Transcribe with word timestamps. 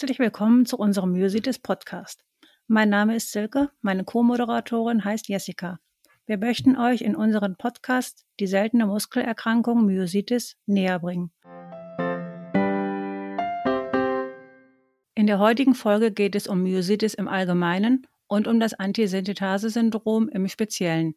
herzlich 0.00 0.18
willkommen 0.18 0.64
zu 0.64 0.78
unserem 0.78 1.12
Myositis 1.12 1.58
Podcast. 1.58 2.24
Mein 2.66 2.88
Name 2.88 3.16
ist 3.16 3.32
Silke, 3.32 3.68
meine 3.82 4.02
Co-Moderatorin 4.02 5.04
heißt 5.04 5.28
Jessica. 5.28 5.78
Wir 6.24 6.38
möchten 6.38 6.78
euch 6.78 7.02
in 7.02 7.14
unserem 7.14 7.54
Podcast 7.56 8.24
die 8.40 8.46
seltene 8.46 8.86
Muskelerkrankung 8.86 9.84
Myositis 9.84 10.56
näher 10.64 11.00
bringen. 11.00 11.30
In 15.14 15.26
der 15.26 15.38
heutigen 15.38 15.74
Folge 15.74 16.12
geht 16.12 16.34
es 16.34 16.48
um 16.48 16.62
Myositis 16.62 17.12
im 17.12 17.28
Allgemeinen 17.28 18.06
und 18.26 18.48
um 18.48 18.58
das 18.58 18.72
Antisynthetase-Syndrom 18.72 20.30
im 20.30 20.48
Speziellen. 20.48 21.14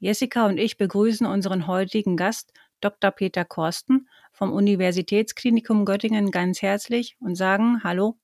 Jessica 0.00 0.44
und 0.44 0.58
ich 0.58 0.76
begrüßen 0.76 1.26
unseren 1.26 1.66
heutigen 1.66 2.18
Gast, 2.18 2.52
Dr. 2.82 3.10
Peter 3.10 3.46
Korsten 3.46 4.06
vom 4.38 4.52
Universitätsklinikum 4.52 5.84
Göttingen 5.84 6.30
ganz 6.30 6.62
herzlich 6.62 7.16
und 7.18 7.34
sagen 7.34 7.82
Hallo. 7.82 8.16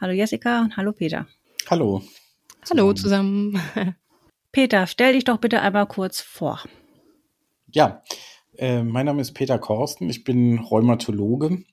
Hallo 0.00 0.12
Jessica 0.14 0.62
und 0.62 0.78
hallo 0.78 0.92
Peter. 0.92 1.26
Hallo. 1.68 2.02
Hallo 2.70 2.94
zusammen. 2.94 3.60
Peter, 4.52 4.86
stell 4.86 5.12
dich 5.12 5.24
doch 5.24 5.36
bitte 5.36 5.60
einmal 5.60 5.86
kurz 5.86 6.22
vor. 6.22 6.62
Ja, 7.70 8.02
äh, 8.56 8.82
mein 8.82 9.04
Name 9.04 9.20
ist 9.20 9.34
Peter 9.34 9.58
Korsten. 9.58 10.08
Ich 10.08 10.24
bin 10.24 10.58
Rheumatologe 10.58 11.64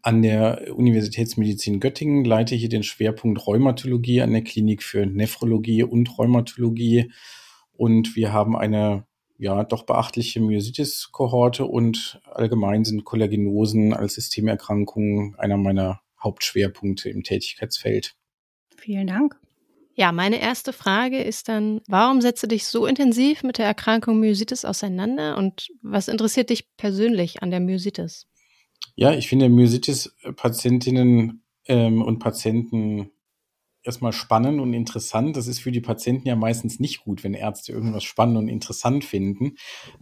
an 0.00 0.22
der 0.22 0.74
Universitätsmedizin 0.74 1.80
Göttingen, 1.80 2.24
leite 2.24 2.54
hier 2.54 2.70
den 2.70 2.82
Schwerpunkt 2.82 3.46
Rheumatologie 3.46 4.22
an 4.22 4.32
der 4.32 4.42
Klinik 4.42 4.82
für 4.82 5.04
Nephrologie 5.04 5.82
und 5.82 6.18
Rheumatologie 6.18 7.12
und 7.74 8.16
wir 8.16 8.32
haben 8.32 8.56
eine 8.56 9.04
ja 9.38 9.64
doch 9.64 9.84
beachtliche 9.84 10.40
Myositis-Kohorte 10.40 11.64
und 11.66 12.20
allgemein 12.24 12.84
sind 12.84 13.04
Kollagenosen 13.04 13.94
als 13.94 14.14
Systemerkrankungen 14.14 15.34
einer 15.36 15.56
meiner 15.56 16.00
Hauptschwerpunkte 16.22 17.08
im 17.10 17.22
Tätigkeitsfeld. 17.22 18.14
Vielen 18.76 19.06
Dank. 19.06 19.38
Ja, 19.94 20.12
meine 20.12 20.40
erste 20.40 20.74
Frage 20.74 21.22
ist 21.22 21.48
dann, 21.48 21.80
warum 21.88 22.20
setzt 22.20 22.42
du 22.42 22.46
dich 22.46 22.66
so 22.66 22.84
intensiv 22.86 23.42
mit 23.42 23.56
der 23.56 23.64
Erkrankung 23.64 24.20
Myositis 24.20 24.66
auseinander 24.66 25.38
und 25.38 25.68
was 25.80 26.08
interessiert 26.08 26.50
dich 26.50 26.68
persönlich 26.76 27.42
an 27.42 27.50
der 27.50 27.60
Myositis? 27.60 28.26
Ja, 28.94 29.12
ich 29.12 29.28
finde 29.28 29.48
Myositis-Patientinnen 29.48 31.42
ähm, 31.66 32.02
und 32.02 32.18
Patienten 32.18 33.10
erstmal 33.86 34.12
spannend 34.12 34.60
und 34.60 34.72
interessant. 34.72 35.36
Das 35.36 35.46
ist 35.46 35.60
für 35.60 35.72
die 35.72 35.80
Patienten 35.80 36.28
ja 36.28 36.36
meistens 36.36 36.80
nicht 36.80 37.04
gut, 37.04 37.24
wenn 37.24 37.34
Ärzte 37.34 37.72
irgendwas 37.72 38.04
spannend 38.04 38.38
und 38.38 38.48
interessant 38.48 39.04
finden. 39.04 39.56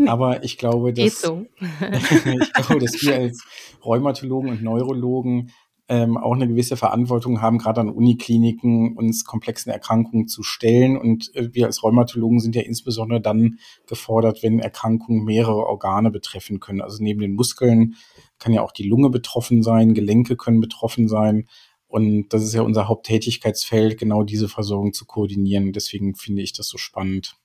Aber 0.07 0.43
ich 0.43 0.59
glaube, 0.59 0.93
dass, 0.93 1.21
so. 1.21 1.47
ich 1.61 2.53
glaube, 2.53 2.81
dass 2.81 3.03
wir 3.03 3.17
als 3.17 3.45
Rheumatologen 3.85 4.51
und 4.51 4.63
Neurologen 4.63 5.53
ähm, 5.89 6.17
auch 6.17 6.33
eine 6.33 6.49
gewisse 6.49 6.77
Verantwortung 6.77 7.43
haben, 7.43 7.59
gerade 7.59 7.83
an 7.83 7.91
Unikliniken 7.91 8.97
uns 8.97 9.25
komplexen 9.25 9.71
Erkrankungen 9.71 10.29
zu 10.29 10.43
stellen. 10.43 10.97
Und 10.97 11.35
äh, 11.35 11.53
wir 11.53 11.67
als 11.67 11.83
Rheumatologen 11.83 12.41
sind 12.41 12.57
ja 12.57 12.63
insbesondere 12.63 13.21
dann 13.21 13.59
gefordert, 13.87 14.43
wenn 14.43 14.61
Erkrankungen 14.61 15.25
mehrere 15.25 15.67
Organe 15.67 16.11
betreffen 16.11 16.59
können. 16.59 16.81
Also 16.81 17.03
neben 17.03 17.21
den 17.21 17.35
Muskeln 17.35 17.97
kann 18.39 18.55
ja 18.55 18.63
auch 18.63 18.73
die 18.73 18.89
Lunge 18.89 19.11
betroffen 19.11 19.63
sein, 19.63 19.95
Gelenke 19.95 20.37
können 20.37 20.61
betroffen 20.61 21.07
sein. 21.07 21.47
Und 21.95 22.31
das 22.31 22.43
ist 22.43 22.55
ja 22.55 22.63
unser 22.63 22.89
Haupttätigkeitsfeld, 22.89 23.99
genau 23.99 24.25
diese 24.25 24.49
Versorgung 24.49 24.93
zu 24.93 25.05
koordinieren. 25.05 25.73
Deswegen 25.73 26.17
finde 26.17 26.43
ich 26.43 26.53
das 26.53 26.67
so 26.67 26.77
spannend. 26.77 27.37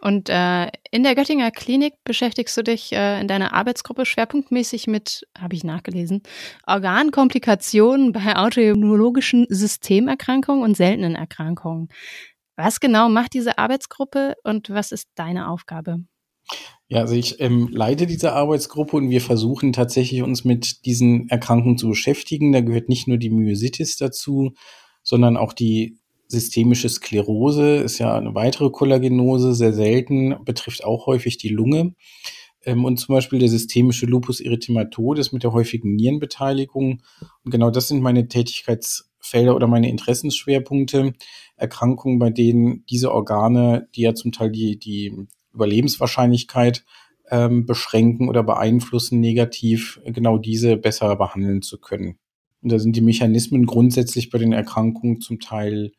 Und 0.00 0.30
äh, 0.30 0.68
in 0.90 1.02
der 1.02 1.14
Göttinger 1.14 1.50
Klinik 1.50 1.92
beschäftigst 2.02 2.56
du 2.56 2.62
dich 2.62 2.94
äh, 2.94 3.20
in 3.20 3.28
deiner 3.28 3.52
Arbeitsgruppe 3.52 4.06
schwerpunktmäßig 4.06 4.86
mit, 4.86 5.28
habe 5.38 5.54
ich 5.54 5.64
nachgelesen, 5.64 6.22
Organkomplikationen 6.66 8.12
bei 8.12 8.36
autoimmunologischen 8.36 9.44
Systemerkrankungen 9.50 10.64
und 10.64 10.74
seltenen 10.74 11.14
Erkrankungen. 11.14 11.88
Was 12.56 12.80
genau 12.80 13.10
macht 13.10 13.34
diese 13.34 13.58
Arbeitsgruppe 13.58 14.34
und 14.44 14.70
was 14.70 14.92
ist 14.92 15.10
deine 15.14 15.50
Aufgabe? 15.50 15.98
Ja, 16.88 17.00
also 17.00 17.14
ich 17.14 17.40
ähm, 17.40 17.68
leite 17.72 18.06
diese 18.06 18.34
Arbeitsgruppe 18.34 18.96
und 18.98 19.08
wir 19.08 19.22
versuchen 19.22 19.72
tatsächlich 19.72 20.22
uns 20.22 20.44
mit 20.44 20.84
diesen 20.84 21.28
Erkrankungen 21.30 21.78
zu 21.78 21.88
beschäftigen. 21.88 22.52
Da 22.52 22.60
gehört 22.60 22.88
nicht 22.88 23.08
nur 23.08 23.16
die 23.16 23.30
Myositis 23.30 23.96
dazu, 23.96 24.52
sondern 25.02 25.36
auch 25.38 25.54
die 25.54 25.96
systemische 26.28 26.88
Sklerose 26.88 27.76
ist 27.76 27.98
ja 27.98 28.14
eine 28.14 28.34
weitere 28.34 28.70
Kollagenose, 28.70 29.54
sehr 29.54 29.72
selten, 29.72 30.36
betrifft 30.44 30.84
auch 30.84 31.06
häufig 31.06 31.36
die 31.38 31.50
Lunge. 31.50 31.94
Ähm, 32.64 32.84
und 32.84 32.98
zum 32.98 33.14
Beispiel 33.14 33.38
der 33.38 33.48
systemische 33.48 34.06
Lupus 34.06 34.40
erythematodes 34.40 35.32
mit 35.32 35.42
der 35.42 35.52
häufigen 35.52 35.94
Nierenbeteiligung. 35.94 37.02
Und 37.44 37.50
genau 37.50 37.70
das 37.70 37.88
sind 37.88 38.02
meine 38.02 38.28
Tätigkeitsfelder 38.28 39.54
oder 39.54 39.66
meine 39.66 39.90
Interessensschwerpunkte. 39.90 41.12
Erkrankungen, 41.56 42.18
bei 42.18 42.30
denen 42.30 42.84
diese 42.86 43.12
Organe, 43.12 43.88
die 43.94 44.02
ja 44.02 44.14
zum 44.14 44.32
Teil 44.32 44.50
die, 44.50 44.78
die 44.78 45.26
Überlebenswahrscheinlichkeit 45.54 46.84
ähm, 47.30 47.66
beschränken 47.66 48.28
oder 48.28 48.42
beeinflussen 48.42 49.20
negativ, 49.20 50.00
genau 50.04 50.38
diese 50.38 50.76
besser 50.76 51.14
behandeln 51.16 51.62
zu 51.62 51.78
können. 51.80 52.18
Und 52.62 52.72
da 52.72 52.78
sind 52.78 52.94
die 52.94 53.00
Mechanismen 53.00 53.66
grundsätzlich 53.66 54.30
bei 54.30 54.38
den 54.38 54.52
Erkrankungen 54.52 55.20
zum 55.20 55.40
Teil 55.40 55.92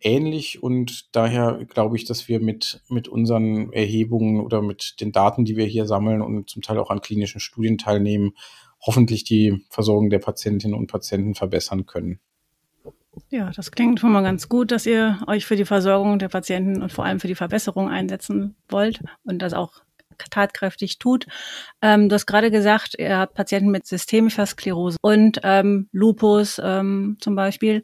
ähnlich 0.00 0.62
und 0.62 1.14
daher 1.16 1.64
glaube 1.68 1.96
ich, 1.96 2.04
dass 2.04 2.28
wir 2.28 2.40
mit, 2.40 2.82
mit 2.88 3.08
unseren 3.08 3.72
Erhebungen 3.72 4.40
oder 4.40 4.60
mit 4.60 5.00
den 5.00 5.12
Daten, 5.12 5.44
die 5.44 5.56
wir 5.56 5.64
hier 5.64 5.86
sammeln 5.86 6.20
und 6.20 6.50
zum 6.50 6.62
Teil 6.62 6.78
auch 6.78 6.90
an 6.90 7.00
klinischen 7.00 7.40
Studien 7.40 7.78
teilnehmen, 7.78 8.32
hoffentlich 8.84 9.24
die 9.24 9.64
Versorgung 9.70 10.10
der 10.10 10.18
Patientinnen 10.18 10.78
und 10.78 10.88
Patienten 10.88 11.34
verbessern 11.34 11.86
können. 11.86 12.20
Ja, 13.30 13.50
das 13.54 13.70
klingt 13.70 14.00
schon 14.00 14.12
mal 14.12 14.22
ganz 14.22 14.48
gut, 14.48 14.70
dass 14.70 14.86
ihr 14.86 15.20
euch 15.26 15.46
für 15.46 15.56
die 15.56 15.64
Versorgung 15.64 16.18
der 16.18 16.28
Patienten 16.28 16.82
und 16.82 16.92
vor 16.92 17.04
allem 17.04 17.20
für 17.20 17.28
die 17.28 17.34
Verbesserung 17.34 17.88
einsetzen 17.88 18.56
wollt 18.68 19.02
und 19.24 19.40
das 19.40 19.52
auch 19.52 19.82
tatkräftig 20.30 20.98
tut. 20.98 21.26
Ähm, 21.82 22.08
du 22.08 22.14
hast 22.14 22.26
gerade 22.26 22.50
gesagt, 22.50 22.94
ihr 22.98 23.18
habt 23.18 23.34
Patienten 23.34 23.70
mit 23.70 23.86
systemischer 23.86 24.46
Sklerose 24.46 24.96
und 25.02 25.40
ähm, 25.42 25.88
Lupus 25.92 26.60
ähm, 26.62 27.16
zum 27.20 27.34
Beispiel. 27.36 27.82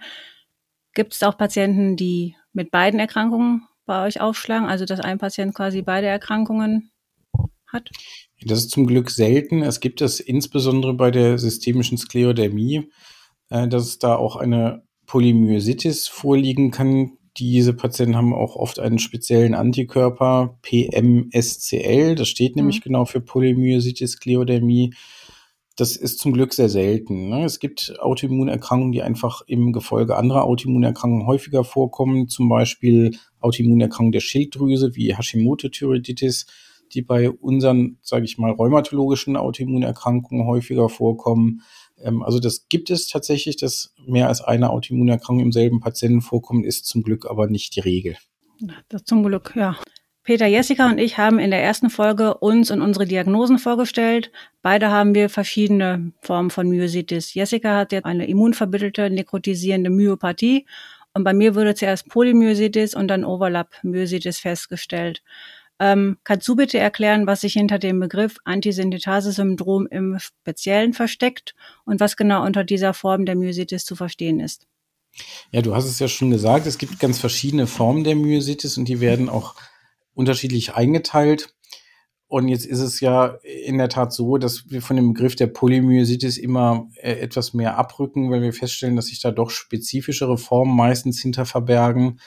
Gibt 0.94 1.14
es 1.14 1.22
auch 1.22 1.36
Patienten, 1.36 1.96
die 1.96 2.36
mit 2.52 2.70
beiden 2.70 3.00
Erkrankungen 3.00 3.66
bei 3.86 4.06
euch 4.06 4.20
aufschlagen, 4.20 4.68
also 4.68 4.84
dass 4.84 5.00
ein 5.00 5.18
Patient 5.18 5.54
quasi 5.54 5.82
beide 5.82 6.06
Erkrankungen 6.06 6.90
hat? 7.66 7.90
Das 8.44 8.58
ist 8.58 8.70
zum 8.70 8.86
Glück 8.86 9.10
selten. 9.10 9.62
Es 9.62 9.80
gibt 9.80 10.00
es 10.02 10.20
insbesondere 10.20 10.94
bei 10.94 11.10
der 11.10 11.38
systemischen 11.38 11.96
Sklerodermie, 11.96 12.90
äh, 13.50 13.68
dass 13.68 13.84
es 13.84 13.98
da 13.98 14.16
auch 14.16 14.36
eine 14.36 14.82
Polymyositis 15.12 16.08
vorliegen 16.08 16.70
kann. 16.70 17.18
Diese 17.36 17.74
Patienten 17.74 18.16
haben 18.16 18.32
auch 18.32 18.56
oft 18.56 18.80
einen 18.80 18.98
speziellen 18.98 19.52
Antikörper, 19.52 20.58
PMSCL, 20.62 22.14
das 22.14 22.28
steht 22.28 22.56
nämlich 22.56 22.78
mhm. 22.78 22.84
genau 22.84 23.04
für 23.04 23.20
Polymyositis 23.20 24.12
Sklerodermie. 24.12 24.94
Das 25.76 25.96
ist 25.96 26.18
zum 26.18 26.32
Glück 26.32 26.54
sehr 26.54 26.70
selten. 26.70 27.28
Ne? 27.28 27.44
Es 27.44 27.58
gibt 27.58 27.94
Autoimmunerkrankungen, 28.00 28.92
die 28.92 29.02
einfach 29.02 29.42
im 29.46 29.74
Gefolge 29.74 30.16
anderer 30.16 30.44
Autoimmunerkrankungen 30.44 31.26
häufiger 31.26 31.62
vorkommen, 31.62 32.28
zum 32.28 32.48
Beispiel 32.48 33.18
Autoimmunerkrankungen 33.40 34.12
der 34.12 34.20
Schilddrüse 34.20 34.96
wie 34.96 35.14
Hashimoto-Thyreoiditis, 35.14 36.46
die 36.94 37.02
bei 37.02 37.30
unseren, 37.30 37.98
sage 38.00 38.24
ich 38.24 38.38
mal, 38.38 38.52
rheumatologischen 38.52 39.36
Autoimmunerkrankungen 39.36 40.46
häufiger 40.46 40.88
vorkommen. 40.88 41.60
Ähm, 42.02 42.22
also 42.22 42.40
das 42.40 42.68
gibt 42.68 42.90
es 42.90 43.06
tatsächlich, 43.06 43.56
dass 43.56 43.94
mehr 44.06 44.28
als 44.28 44.40
eine 44.40 44.70
Autoimmunerkrankung 44.70 45.40
im 45.40 45.52
selben 45.52 45.80
Patienten 45.80 46.20
vorkommt, 46.20 46.66
ist 46.66 46.86
zum 46.86 47.02
Glück 47.02 47.28
aber 47.28 47.48
nicht 47.48 47.76
die 47.76 47.80
Regel. 47.80 48.16
Das 48.88 49.04
zum 49.04 49.24
Glück, 49.24 49.54
ja. 49.56 49.76
Peter, 50.24 50.46
Jessica 50.46 50.88
und 50.88 50.98
ich 50.98 51.18
haben 51.18 51.40
in 51.40 51.50
der 51.50 51.64
ersten 51.64 51.90
Folge 51.90 52.34
uns 52.34 52.70
und 52.70 52.80
unsere 52.80 53.06
Diagnosen 53.06 53.58
vorgestellt. 53.58 54.30
Beide 54.62 54.88
haben 54.88 55.16
wir 55.16 55.28
verschiedene 55.28 56.12
Formen 56.20 56.50
von 56.50 56.68
Myositis. 56.68 57.34
Jessica 57.34 57.78
hat 57.78 57.90
jetzt 57.90 58.04
eine 58.04 58.28
immunverbittelte 58.28 59.10
nekrotisierende 59.10 59.90
Myopathie 59.90 60.64
und 61.12 61.24
bei 61.24 61.34
mir 61.34 61.56
wurde 61.56 61.74
zuerst 61.74 62.08
Polymyositis 62.08 62.94
und 62.94 63.08
dann 63.08 63.24
Overlap-Myositis 63.24 64.38
festgestellt. 64.38 65.22
Ähm, 65.82 66.18
kannst 66.22 66.46
du 66.46 66.54
bitte 66.54 66.78
erklären, 66.78 67.26
was 67.26 67.40
sich 67.40 67.54
hinter 67.54 67.80
dem 67.80 67.98
Begriff 67.98 68.36
Antisynthetase-Syndrom 68.44 69.88
im 69.88 70.16
Speziellen 70.20 70.92
versteckt 70.92 71.56
und 71.84 71.98
was 71.98 72.16
genau 72.16 72.46
unter 72.46 72.62
dieser 72.62 72.94
Form 72.94 73.26
der 73.26 73.34
Myositis 73.34 73.84
zu 73.84 73.96
verstehen 73.96 74.38
ist? 74.38 74.68
Ja, 75.50 75.60
du 75.60 75.74
hast 75.74 75.86
es 75.86 75.98
ja 75.98 76.06
schon 76.06 76.30
gesagt, 76.30 76.68
es 76.68 76.78
gibt 76.78 77.00
ganz 77.00 77.18
verschiedene 77.18 77.66
Formen 77.66 78.04
der 78.04 78.14
Myositis 78.14 78.78
und 78.78 78.86
die 78.86 79.00
werden 79.00 79.28
auch 79.28 79.56
unterschiedlich 80.14 80.74
eingeteilt. 80.74 81.52
Und 82.28 82.46
jetzt 82.46 82.64
ist 82.64 82.78
es 82.78 83.00
ja 83.00 83.38
in 83.42 83.78
der 83.78 83.88
Tat 83.88 84.12
so, 84.12 84.38
dass 84.38 84.70
wir 84.70 84.82
von 84.82 84.94
dem 84.94 85.14
Begriff 85.14 85.34
der 85.34 85.48
Polymyositis 85.48 86.38
immer 86.38 86.88
äh, 86.94 87.14
etwas 87.14 87.54
mehr 87.54 87.76
abrücken, 87.76 88.30
weil 88.30 88.40
wir 88.40 88.52
feststellen, 88.52 88.94
dass 88.94 89.06
sich 89.06 89.20
da 89.20 89.32
doch 89.32 89.50
spezifischere 89.50 90.38
Formen 90.38 90.76
meistens 90.76 91.20
hinter 91.20 91.44
verbergen. 91.44 92.20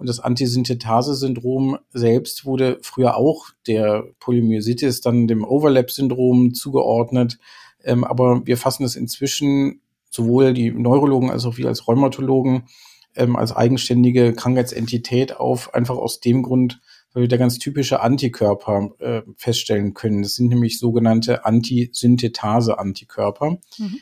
Und 0.00 0.08
das 0.08 0.18
Antisynthetase-Syndrom 0.18 1.78
selbst 1.92 2.44
wurde 2.46 2.78
früher 2.80 3.18
auch 3.18 3.50
der 3.66 4.06
Polymyositis, 4.18 5.02
dann 5.02 5.28
dem 5.28 5.44
Overlap-Syndrom 5.44 6.54
zugeordnet. 6.54 7.38
Ähm, 7.84 8.04
aber 8.04 8.46
wir 8.46 8.56
fassen 8.56 8.84
es 8.84 8.96
inzwischen 8.96 9.82
sowohl 10.08 10.54
die 10.54 10.70
Neurologen 10.70 11.30
als 11.30 11.44
auch 11.44 11.58
wir 11.58 11.68
als 11.68 11.86
Rheumatologen 11.86 12.62
ähm, 13.14 13.36
als 13.36 13.54
eigenständige 13.54 14.32
Krankheitsentität 14.32 15.36
auf, 15.36 15.74
einfach 15.74 15.98
aus 15.98 16.20
dem 16.20 16.42
Grund, 16.42 16.80
weil 17.12 17.24
wir 17.24 17.28
da 17.28 17.36
ganz 17.36 17.58
typische 17.58 18.00
Antikörper 18.00 18.92
äh, 19.00 19.20
feststellen 19.36 19.92
können. 19.92 20.22
Das 20.22 20.36
sind 20.36 20.48
nämlich 20.48 20.78
sogenannte 20.78 21.44
Antisynthetase-Antikörper. 21.44 23.58
Mhm. 23.76 23.98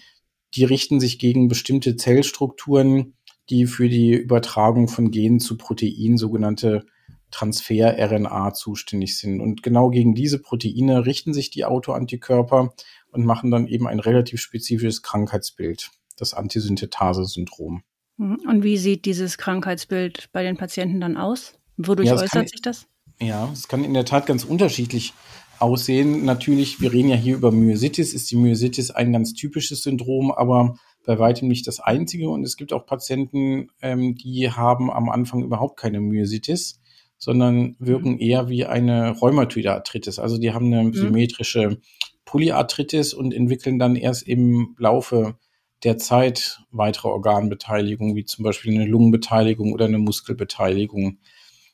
Die 0.54 0.62
richten 0.62 1.00
sich 1.00 1.18
gegen 1.18 1.48
bestimmte 1.48 1.96
Zellstrukturen, 1.96 3.14
die 3.50 3.66
für 3.66 3.88
die 3.88 4.12
Übertragung 4.12 4.88
von 4.88 5.10
Genen 5.10 5.40
zu 5.40 5.56
Proteinen, 5.56 6.18
sogenannte 6.18 6.86
Transfer-RNA, 7.30 8.54
zuständig 8.54 9.18
sind. 9.18 9.40
Und 9.40 9.62
genau 9.62 9.90
gegen 9.90 10.14
diese 10.14 10.38
Proteine 10.38 11.06
richten 11.06 11.34
sich 11.34 11.50
die 11.50 11.64
Autoantikörper 11.64 12.72
und 13.10 13.24
machen 13.24 13.50
dann 13.50 13.66
eben 13.66 13.86
ein 13.86 14.00
relativ 14.00 14.40
spezifisches 14.40 15.02
Krankheitsbild, 15.02 15.90
das 16.16 16.34
Antisynthetase-Syndrom. 16.34 17.82
Mhm. 18.16 18.38
Und 18.48 18.62
wie 18.62 18.76
sieht 18.76 19.04
dieses 19.04 19.38
Krankheitsbild 19.38 20.30
bei 20.32 20.42
den 20.42 20.56
Patienten 20.56 21.00
dann 21.00 21.16
aus? 21.16 21.54
Wodurch 21.76 22.08
ja, 22.08 22.14
äußert 22.14 22.30
kann, 22.30 22.46
sich 22.46 22.62
das? 22.62 22.86
Ja, 23.20 23.48
es 23.52 23.68
kann 23.68 23.84
in 23.84 23.94
der 23.94 24.04
Tat 24.04 24.26
ganz 24.26 24.44
unterschiedlich 24.44 25.12
aussehen. 25.58 26.24
Natürlich, 26.24 26.80
wir 26.80 26.92
reden 26.92 27.08
ja 27.08 27.16
hier 27.16 27.36
über 27.36 27.52
Myositis, 27.52 28.14
ist 28.14 28.30
die 28.30 28.36
Myositis 28.36 28.90
ein 28.90 29.12
ganz 29.12 29.34
typisches 29.34 29.82
Syndrom, 29.82 30.30
aber 30.32 30.76
bei 31.04 31.18
weitem 31.18 31.48
nicht 31.48 31.66
das 31.66 31.80
einzige. 31.80 32.28
Und 32.28 32.44
es 32.44 32.56
gibt 32.56 32.72
auch 32.72 32.86
Patienten, 32.86 33.68
ähm, 33.80 34.14
die 34.14 34.50
haben 34.50 34.90
am 34.90 35.08
Anfang 35.08 35.42
überhaupt 35.42 35.78
keine 35.78 36.00
Myositis, 36.00 36.80
sondern 37.16 37.76
wirken 37.78 38.12
mhm. 38.12 38.20
eher 38.20 38.48
wie 38.48 38.64
eine 38.64 39.10
rheumatoide 39.10 39.72
Arthritis. 39.72 40.18
Also 40.18 40.38
die 40.38 40.52
haben 40.52 40.66
eine 40.66 40.84
mhm. 40.84 40.94
symmetrische 40.94 41.80
Polyarthritis 42.24 43.14
und 43.14 43.32
entwickeln 43.32 43.78
dann 43.78 43.96
erst 43.96 44.26
im 44.28 44.76
Laufe 44.78 45.38
der 45.84 45.96
Zeit 45.96 46.60
weitere 46.70 47.08
Organbeteiligung, 47.08 48.16
wie 48.16 48.24
zum 48.24 48.42
Beispiel 48.42 48.74
eine 48.74 48.84
Lungenbeteiligung 48.84 49.72
oder 49.72 49.86
eine 49.86 49.98
Muskelbeteiligung. 49.98 51.18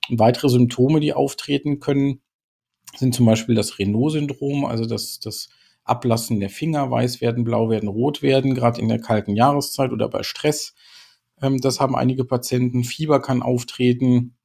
Und 0.08 0.18
weitere 0.18 0.48
Symptome, 0.48 1.00
die 1.00 1.14
auftreten 1.14 1.80
können, 1.80 2.20
sind 2.96 3.14
zum 3.14 3.26
Beispiel 3.26 3.54
das 3.54 3.78
Renault-Syndrom, 3.78 4.64
also 4.64 4.84
das, 4.84 5.18
das 5.20 5.48
Ablassen 5.84 6.40
der 6.40 6.50
Finger, 6.50 6.90
weiß 6.90 7.20
werden, 7.20 7.44
blau 7.44 7.68
werden, 7.68 7.88
rot 7.88 8.22
werden, 8.22 8.54
gerade 8.54 8.80
in 8.80 8.88
der 8.88 9.00
kalten 9.00 9.36
Jahreszeit 9.36 9.92
oder 9.92 10.08
bei 10.08 10.22
Stress. 10.22 10.74
Ähm, 11.40 11.60
das 11.60 11.80
haben 11.80 11.94
einige 11.94 12.24
Patienten. 12.24 12.84
Fieber 12.84 13.20
kann 13.20 13.42
auftreten. 13.42 14.36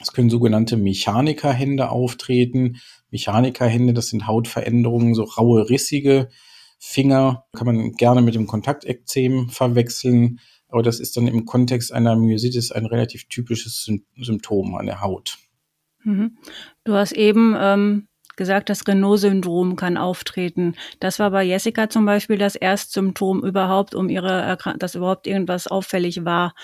Es 0.00 0.12
können 0.12 0.30
sogenannte 0.30 0.76
Mechanikerhände 0.76 1.90
auftreten. 1.90 2.80
Mechanikerhände, 3.10 3.92
das 3.92 4.08
sind 4.08 4.26
Hautveränderungen, 4.26 5.14
so 5.14 5.24
raue, 5.24 5.68
rissige 5.68 6.30
Finger. 6.78 7.44
Kann 7.52 7.66
man 7.66 7.92
gerne 7.92 8.22
mit 8.22 8.34
dem 8.34 8.46
Kontaktekzem 8.46 9.50
verwechseln. 9.50 10.40
Aber 10.68 10.82
das 10.82 11.00
ist 11.00 11.16
dann 11.16 11.26
im 11.26 11.44
Kontext 11.44 11.92
einer 11.92 12.16
Myositis 12.16 12.72
ein 12.72 12.86
relativ 12.86 13.28
typisches 13.28 13.90
Symptom 14.16 14.74
an 14.76 14.86
der 14.86 15.02
Haut. 15.02 15.38
Mhm. 16.04 16.38
Du 16.84 16.94
hast 16.94 17.12
eben 17.12 17.54
ähm, 17.58 18.08
gesagt, 18.40 18.70
das 18.70 18.88
Renault-Syndrom 18.88 19.76
kann 19.76 19.98
auftreten. 19.98 20.74
Das 20.98 21.18
war 21.18 21.30
bei 21.30 21.44
Jessica 21.44 21.90
zum 21.90 22.06
Beispiel 22.06 22.38
das 22.38 22.56
Erstsymptom 22.56 23.44
überhaupt, 23.44 23.94
um 23.94 24.08
ihre, 24.08 24.56
dass 24.78 24.94
überhaupt 24.94 25.26
irgendwas 25.26 25.66
auffällig 25.66 26.24
war. 26.24 26.54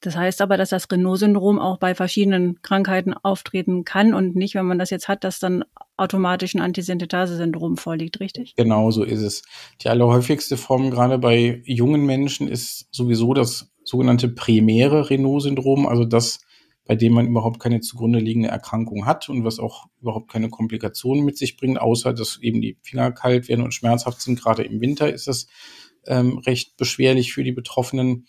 Das 0.00 0.16
heißt 0.16 0.40
aber, 0.40 0.56
dass 0.56 0.70
das 0.70 0.90
Renault-Syndrom 0.90 1.58
auch 1.58 1.78
bei 1.78 1.94
verschiedenen 1.94 2.62
Krankheiten 2.62 3.12
auftreten 3.12 3.84
kann 3.84 4.14
und 4.14 4.34
nicht, 4.34 4.54
wenn 4.54 4.64
man 4.64 4.78
das 4.78 4.88
jetzt 4.88 5.08
hat, 5.08 5.24
dass 5.24 5.38
dann 5.38 5.62
automatisch 5.98 6.54
ein 6.54 6.62
Antisynthetase-Syndrom 6.62 7.76
vorliegt, 7.76 8.18
richtig? 8.18 8.54
Genau 8.56 8.90
so 8.90 9.04
ist 9.04 9.20
es. 9.20 9.42
Die 9.82 9.90
allerhäufigste 9.90 10.56
Form 10.56 10.90
gerade 10.90 11.18
bei 11.18 11.62
jungen 11.66 12.06
Menschen 12.06 12.48
ist 12.48 12.88
sowieso 12.90 13.34
das 13.34 13.70
sogenannte 13.84 14.28
primäre 14.28 15.10
Renault-Syndrom, 15.10 15.86
also 15.86 16.06
das, 16.06 16.40
bei 16.88 16.96
dem 16.96 17.12
man 17.12 17.28
überhaupt 17.28 17.60
keine 17.60 17.80
zugrunde 17.80 18.18
liegende 18.18 18.48
Erkrankung 18.48 19.04
hat 19.04 19.28
und 19.28 19.44
was 19.44 19.58
auch 19.58 19.88
überhaupt 20.00 20.30
keine 20.32 20.48
Komplikationen 20.48 21.22
mit 21.22 21.36
sich 21.36 21.58
bringt, 21.58 21.78
außer 21.78 22.14
dass 22.14 22.38
eben 22.40 22.62
die 22.62 22.78
Finger 22.80 23.12
kalt 23.12 23.46
werden 23.48 23.62
und 23.62 23.74
schmerzhaft 23.74 24.22
sind. 24.22 24.40
Gerade 24.40 24.62
im 24.62 24.80
Winter 24.80 25.12
ist 25.12 25.28
das 25.28 25.48
ähm, 26.06 26.38
recht 26.38 26.78
beschwerlich 26.78 27.34
für 27.34 27.44
die 27.44 27.52
Betroffenen. 27.52 28.26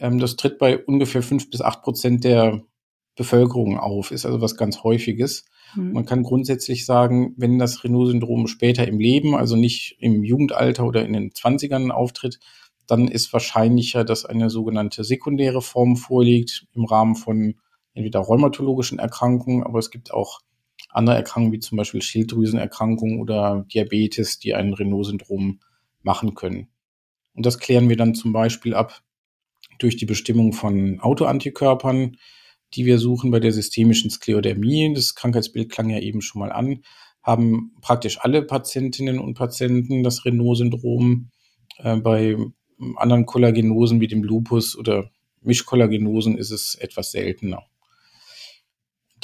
Ähm, 0.00 0.18
das 0.18 0.34
tritt 0.34 0.58
bei 0.58 0.76
ungefähr 0.76 1.22
fünf 1.22 1.48
bis 1.50 1.60
acht 1.60 1.82
Prozent 1.82 2.24
der 2.24 2.64
Bevölkerung 3.14 3.78
auf, 3.78 4.10
ist 4.10 4.26
also 4.26 4.40
was 4.40 4.56
ganz 4.56 4.82
Häufiges. 4.82 5.44
Mhm. 5.76 5.92
Man 5.92 6.04
kann 6.04 6.24
grundsätzlich 6.24 6.86
sagen, 6.86 7.32
wenn 7.36 7.60
das 7.60 7.84
Renault-Syndrom 7.84 8.48
später 8.48 8.88
im 8.88 8.98
Leben, 8.98 9.36
also 9.36 9.54
nicht 9.54 9.98
im 10.00 10.24
Jugendalter 10.24 10.84
oder 10.84 11.06
in 11.06 11.12
den 11.12 11.32
Zwanzigern 11.32 11.92
auftritt, 11.92 12.40
dann 12.88 13.06
ist 13.06 13.32
wahrscheinlicher, 13.32 14.02
dass 14.04 14.24
eine 14.24 14.50
sogenannte 14.50 15.04
sekundäre 15.04 15.62
Form 15.62 15.96
vorliegt 15.96 16.66
im 16.72 16.86
Rahmen 16.86 17.14
von 17.14 17.54
entweder 17.94 18.20
rheumatologischen 18.20 18.98
Erkrankungen, 18.98 19.62
aber 19.62 19.78
es 19.78 19.90
gibt 19.90 20.12
auch 20.12 20.40
andere 20.90 21.16
Erkrankungen 21.16 21.52
wie 21.52 21.60
zum 21.60 21.76
Beispiel 21.76 22.02
Schilddrüsenerkrankungen 22.02 23.20
oder 23.20 23.64
Diabetes, 23.72 24.38
die 24.38 24.54
ein 24.54 24.72
Renault-Syndrom 24.72 25.60
machen 26.02 26.34
können. 26.34 26.68
Und 27.34 27.46
das 27.46 27.58
klären 27.58 27.88
wir 27.88 27.96
dann 27.96 28.14
zum 28.14 28.32
Beispiel 28.32 28.74
ab 28.74 29.02
durch 29.78 29.96
die 29.96 30.06
Bestimmung 30.06 30.52
von 30.52 31.00
Autoantikörpern, 31.00 32.16
die 32.74 32.86
wir 32.86 32.98
suchen 32.98 33.30
bei 33.30 33.40
der 33.40 33.52
systemischen 33.52 34.10
Sklerodermie. 34.10 34.92
Das 34.94 35.14
Krankheitsbild 35.14 35.70
klang 35.70 35.90
ja 35.90 35.98
eben 35.98 36.20
schon 36.20 36.40
mal 36.40 36.52
an. 36.52 36.82
Haben 37.22 37.72
praktisch 37.80 38.18
alle 38.20 38.42
Patientinnen 38.42 39.18
und 39.18 39.34
Patienten 39.34 40.02
das 40.02 40.24
Renault-Syndrom. 40.24 41.30
Äh, 41.78 41.96
bei 41.96 42.36
anderen 42.96 43.26
Kollagenosen 43.26 44.00
wie 44.00 44.08
dem 44.08 44.22
Lupus 44.22 44.76
oder 44.76 45.10
Mischkollagenosen 45.42 46.38
ist 46.38 46.50
es 46.50 46.74
etwas 46.74 47.12
seltener. 47.12 47.64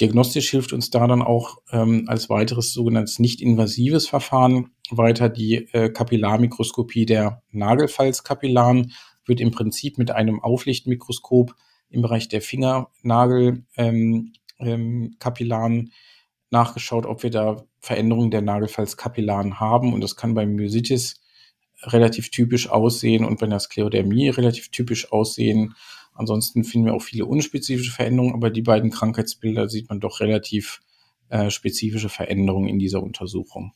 Diagnostisch 0.01 0.51
hilft 0.51 0.73
uns 0.73 0.91
da 0.91 1.07
dann 1.07 1.21
auch 1.21 1.59
ähm, 1.73 2.05
als 2.07 2.31
weiteres 2.31 2.73
sogenanntes 2.73 3.19
nicht-invasives 3.19 4.09
Verfahren 4.09 4.71
weiter 4.91 5.29
die 5.29 5.69
äh, 5.73 5.91
Kapillarmikroskopie 5.91 7.05
der 7.07 7.43
Nagelfalzkapillaren 7.51 8.93
wird 9.27 9.41
im 9.41 9.51
Prinzip 9.51 9.99
mit 9.99 10.11
einem 10.11 10.41
Auflichtmikroskop 10.41 11.55
im 11.91 12.03
Bereich 12.03 12.29
der 12.29 12.41
Fingernagelkapillaren 12.41 13.63
ähm, 13.79 14.33
ähm, 14.61 15.91
nachgeschaut, 16.51 17.07
ob 17.07 17.23
wir 17.23 17.31
da 17.31 17.65
Veränderungen 17.81 18.31
der 18.31 18.43
Nagelfalzkapillaren 18.43 19.61
haben. 19.61 19.93
Und 19.93 20.01
das 20.01 20.17
kann 20.17 20.35
beim 20.35 20.55
Myositis 20.55 21.21
relativ 21.83 22.31
typisch 22.31 22.69
aussehen 22.69 23.25
und 23.25 23.39
bei 23.39 23.47
der 23.47 23.61
Sklerodermie 23.61 24.29
relativ 24.29 24.71
typisch 24.71 25.13
aussehen. 25.13 25.75
Ansonsten 26.21 26.65
finden 26.65 26.89
wir 26.89 26.95
auch 26.95 27.01
viele 27.01 27.25
unspezifische 27.25 27.93
Veränderungen, 27.93 28.35
aber 28.35 28.51
die 28.51 28.61
beiden 28.61 28.91
Krankheitsbilder 28.91 29.71
sieht 29.71 29.89
man 29.89 30.01
doch 30.01 30.21
relativ 30.21 30.83
äh, 31.31 31.49
spezifische 31.49 32.11
Veränderungen 32.11 32.69
in 32.69 32.79
dieser 32.79 33.03
Untersuchung. 33.03 33.73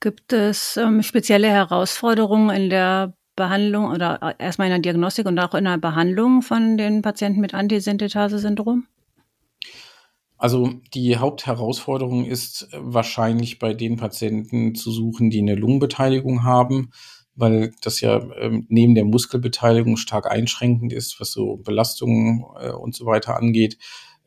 Gibt 0.00 0.32
es 0.32 0.78
ähm, 0.78 1.02
spezielle 1.02 1.48
Herausforderungen 1.48 2.48
in 2.56 2.70
der 2.70 3.12
Behandlung 3.36 3.90
oder 3.90 4.20
äh, 4.22 4.42
erstmal 4.42 4.68
in 4.68 4.72
der 4.72 4.80
Diagnostik 4.80 5.26
und 5.26 5.38
auch 5.38 5.54
in 5.54 5.64
der 5.64 5.76
Behandlung 5.76 6.40
von 6.40 6.78
den 6.78 7.02
Patienten 7.02 7.42
mit 7.42 7.52
Antisynthetase-Syndrom? 7.52 8.86
Also 10.38 10.72
die 10.94 11.18
Hauptherausforderung 11.18 12.24
ist 12.24 12.72
äh, 12.72 12.78
wahrscheinlich 12.80 13.58
bei 13.58 13.74
den 13.74 13.96
Patienten 13.96 14.74
zu 14.74 14.90
suchen, 14.90 15.28
die 15.28 15.40
eine 15.40 15.56
Lungenbeteiligung 15.56 16.42
haben, 16.42 16.90
weil 17.36 17.72
das 17.82 18.00
ja 18.00 18.22
ähm, 18.38 18.66
neben 18.68 18.94
der 18.94 19.04
Muskelbeteiligung 19.04 19.96
stark 19.96 20.30
einschränkend 20.30 20.92
ist, 20.92 21.20
was 21.20 21.32
so 21.32 21.56
Belastungen 21.56 22.44
äh, 22.60 22.70
und 22.70 22.94
so 22.94 23.06
weiter 23.06 23.36
angeht. 23.36 23.78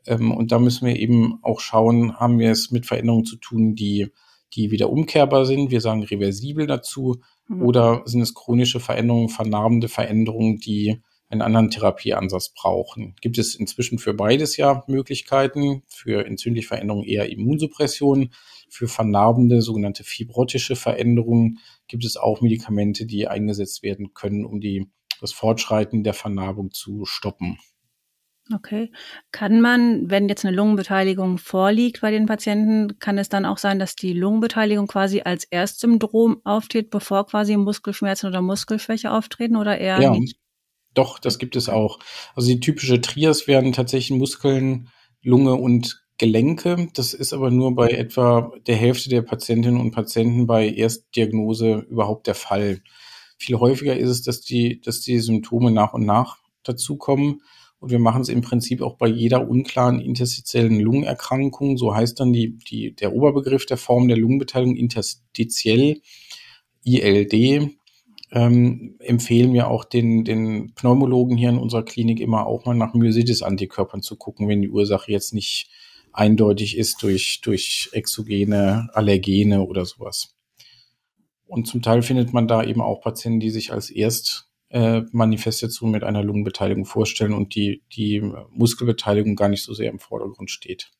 Ähm, 0.06 0.30
und 0.30 0.52
da 0.52 0.58
müssen 0.58 0.86
wir 0.86 0.96
eben 0.96 1.38
auch 1.42 1.60
schauen, 1.60 2.16
haben 2.16 2.38
wir 2.38 2.50
es 2.50 2.70
mit 2.70 2.86
Veränderungen 2.86 3.24
zu 3.24 3.36
tun, 3.36 3.74
die, 3.74 4.08
die 4.54 4.70
wieder 4.70 4.90
umkehrbar 4.90 5.46
sind. 5.46 5.70
Wir 5.70 5.80
sagen 5.80 6.02
reversibel 6.02 6.66
dazu 6.66 7.20
Mhm. 7.48 7.62
Oder 7.62 8.02
sind 8.04 8.20
es 8.20 8.34
chronische 8.34 8.80
Veränderungen, 8.80 9.28
vernarbende 9.28 9.88
Veränderungen, 9.88 10.58
die 10.58 11.00
einen 11.28 11.42
anderen 11.42 11.70
Therapieansatz 11.70 12.50
brauchen? 12.54 13.14
Gibt 13.20 13.38
es 13.38 13.54
inzwischen 13.54 13.98
für 13.98 14.14
beides 14.14 14.56
ja 14.56 14.84
Möglichkeiten, 14.86 15.82
für 15.88 16.26
entzündliche 16.26 16.68
Veränderungen 16.68 17.04
eher 17.04 17.30
Immunsuppression, 17.30 18.30
für 18.70 18.88
vernarbende, 18.88 19.62
sogenannte 19.62 20.04
fibrotische 20.04 20.76
Veränderungen 20.76 21.58
gibt 21.86 22.04
es 22.04 22.16
auch 22.16 22.40
Medikamente, 22.40 23.06
die 23.06 23.26
eingesetzt 23.26 23.82
werden 23.82 24.12
können, 24.14 24.44
um 24.44 24.60
die, 24.60 24.90
das 25.20 25.32
Fortschreiten 25.32 26.04
der 26.04 26.14
Vernarbung 26.14 26.70
zu 26.70 27.04
stoppen. 27.04 27.58
Okay. 28.54 28.90
Kann 29.30 29.60
man, 29.60 30.10
wenn 30.10 30.28
jetzt 30.28 30.44
eine 30.44 30.56
Lungenbeteiligung 30.56 31.36
vorliegt 31.36 32.00
bei 32.00 32.10
den 32.10 32.24
Patienten, 32.26 32.98
kann 32.98 33.18
es 33.18 33.28
dann 33.28 33.44
auch 33.44 33.58
sein, 33.58 33.78
dass 33.78 33.94
die 33.94 34.14
Lungenbeteiligung 34.14 34.86
quasi 34.86 35.20
als 35.20 35.44
Erstsyndrom 35.44 36.40
auftritt, 36.44 36.88
bevor 36.88 37.26
quasi 37.26 37.56
Muskelschmerzen 37.56 38.28
oder 38.28 38.40
Muskelschwäche 38.40 39.10
auftreten 39.10 39.56
oder 39.56 39.76
eher 39.78 40.00
ja, 40.00 40.10
nicht? 40.10 40.38
Doch, 40.98 41.20
das 41.20 41.38
gibt 41.38 41.54
es 41.54 41.68
auch. 41.68 42.00
Also 42.34 42.48
die 42.48 42.58
typische 42.58 43.00
Trias 43.00 43.46
wären 43.46 43.72
tatsächlich 43.72 44.18
Muskeln, 44.18 44.88
Lunge 45.22 45.54
und 45.54 46.04
Gelenke. 46.18 46.88
Das 46.94 47.14
ist 47.14 47.32
aber 47.32 47.52
nur 47.52 47.76
bei 47.76 47.90
etwa 47.90 48.50
der 48.66 48.74
Hälfte 48.74 49.08
der 49.08 49.22
Patientinnen 49.22 49.80
und 49.80 49.92
Patienten 49.92 50.48
bei 50.48 50.68
Erstdiagnose 50.68 51.86
überhaupt 51.88 52.26
der 52.26 52.34
Fall. 52.34 52.82
Viel 53.38 53.60
häufiger 53.60 53.96
ist 53.96 54.08
es, 54.08 54.22
dass 54.22 54.40
die, 54.40 54.80
dass 54.80 55.00
die 55.02 55.20
Symptome 55.20 55.70
nach 55.70 55.94
und 55.94 56.04
nach 56.04 56.38
dazukommen. 56.64 57.42
Und 57.78 57.92
wir 57.92 58.00
machen 58.00 58.22
es 58.22 58.28
im 58.28 58.40
Prinzip 58.40 58.82
auch 58.82 58.96
bei 58.96 59.06
jeder 59.06 59.48
unklaren 59.48 60.00
interstitiellen 60.00 60.80
Lungenerkrankung. 60.80 61.78
So 61.78 61.94
heißt 61.94 62.18
dann 62.18 62.32
die, 62.32 62.58
die, 62.58 62.96
der 62.96 63.12
Oberbegriff 63.12 63.66
der 63.66 63.76
Form 63.76 64.08
der 64.08 64.16
Lungenbeteiligung 64.16 64.74
interstitiell, 64.74 66.00
ILD. 66.82 67.77
Ähm, 68.30 68.96
empfehlen 68.98 69.54
wir 69.54 69.68
auch 69.68 69.84
den, 69.84 70.24
den 70.24 70.74
Pneumologen 70.74 71.36
hier 71.36 71.48
in 71.48 71.58
unserer 71.58 71.84
Klinik 71.84 72.20
immer 72.20 72.46
auch 72.46 72.66
mal 72.66 72.74
nach 72.74 72.94
Myositis-Antikörpern 72.94 74.02
zu 74.02 74.16
gucken, 74.16 74.48
wenn 74.48 74.60
die 74.60 74.70
Ursache 74.70 75.10
jetzt 75.10 75.32
nicht 75.32 75.70
eindeutig 76.12 76.76
ist 76.76 77.02
durch, 77.02 77.40
durch 77.42 77.88
exogene 77.92 78.88
Allergene 78.92 79.62
oder 79.62 79.86
sowas. 79.86 80.34
Und 81.46 81.66
zum 81.66 81.80
Teil 81.80 82.02
findet 82.02 82.34
man 82.34 82.46
da 82.46 82.62
eben 82.62 82.82
auch 82.82 83.00
Patienten, 83.00 83.40
die 83.40 83.50
sich 83.50 83.72
als 83.72 83.88
Erstmanifestation 83.88 85.88
äh, 85.88 85.92
mit 85.92 86.04
einer 86.04 86.22
Lungenbeteiligung 86.22 86.84
vorstellen 86.84 87.32
und 87.32 87.54
die, 87.54 87.82
die 87.94 88.20
Muskelbeteiligung 88.50 89.36
gar 89.36 89.48
nicht 89.48 89.64
so 89.64 89.72
sehr 89.72 89.90
im 89.90 89.98
Vordergrund 89.98 90.50
steht. 90.50 90.90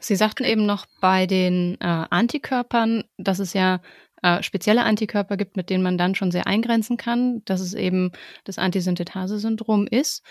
Sie 0.00 0.16
sagten 0.16 0.44
eben 0.44 0.66
noch 0.66 0.86
bei 1.00 1.26
den 1.26 1.80
äh, 1.80 2.06
Antikörpern, 2.10 3.04
dass 3.16 3.38
es 3.38 3.54
ja 3.54 3.80
äh, 4.24 4.42
spezielle 4.42 4.84
Antikörper 4.84 5.36
gibt, 5.36 5.54
mit 5.54 5.68
denen 5.68 5.82
man 5.82 5.98
dann 5.98 6.14
schon 6.14 6.30
sehr 6.30 6.46
eingrenzen 6.46 6.96
kann, 6.96 7.42
dass 7.44 7.60
es 7.60 7.74
eben 7.74 8.10
das 8.44 8.56
Antisynthetase-Syndrom 8.58 9.86
ist. 9.86 10.24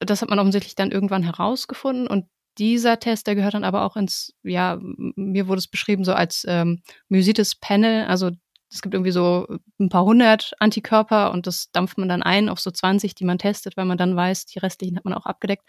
Das 0.00 0.22
hat 0.22 0.28
man 0.28 0.40
offensichtlich 0.40 0.74
dann 0.74 0.90
irgendwann 0.90 1.22
herausgefunden 1.22 2.08
und 2.08 2.26
dieser 2.58 2.98
Test, 2.98 3.28
der 3.28 3.36
gehört 3.36 3.54
dann 3.54 3.62
aber 3.62 3.84
auch 3.84 3.96
ins, 3.96 4.34
ja, 4.42 4.78
mir 4.80 5.46
wurde 5.46 5.60
es 5.60 5.68
beschrieben 5.68 6.04
so 6.04 6.12
als 6.12 6.44
ähm, 6.48 6.82
Myositis-Panel. 7.08 8.06
Also 8.06 8.32
es 8.70 8.82
gibt 8.82 8.94
irgendwie 8.94 9.12
so 9.12 9.46
ein 9.78 9.88
paar 9.88 10.04
hundert 10.04 10.52
Antikörper 10.58 11.30
und 11.30 11.46
das 11.46 11.70
dampft 11.70 11.98
man 11.98 12.08
dann 12.08 12.24
ein 12.24 12.48
auf 12.48 12.58
so 12.58 12.72
20, 12.72 13.14
die 13.14 13.24
man 13.24 13.38
testet, 13.38 13.76
weil 13.76 13.84
man 13.84 13.98
dann 13.98 14.16
weiß, 14.16 14.46
die 14.46 14.58
restlichen 14.58 14.96
hat 14.96 15.04
man 15.04 15.14
auch 15.14 15.26
abgedeckt. 15.26 15.64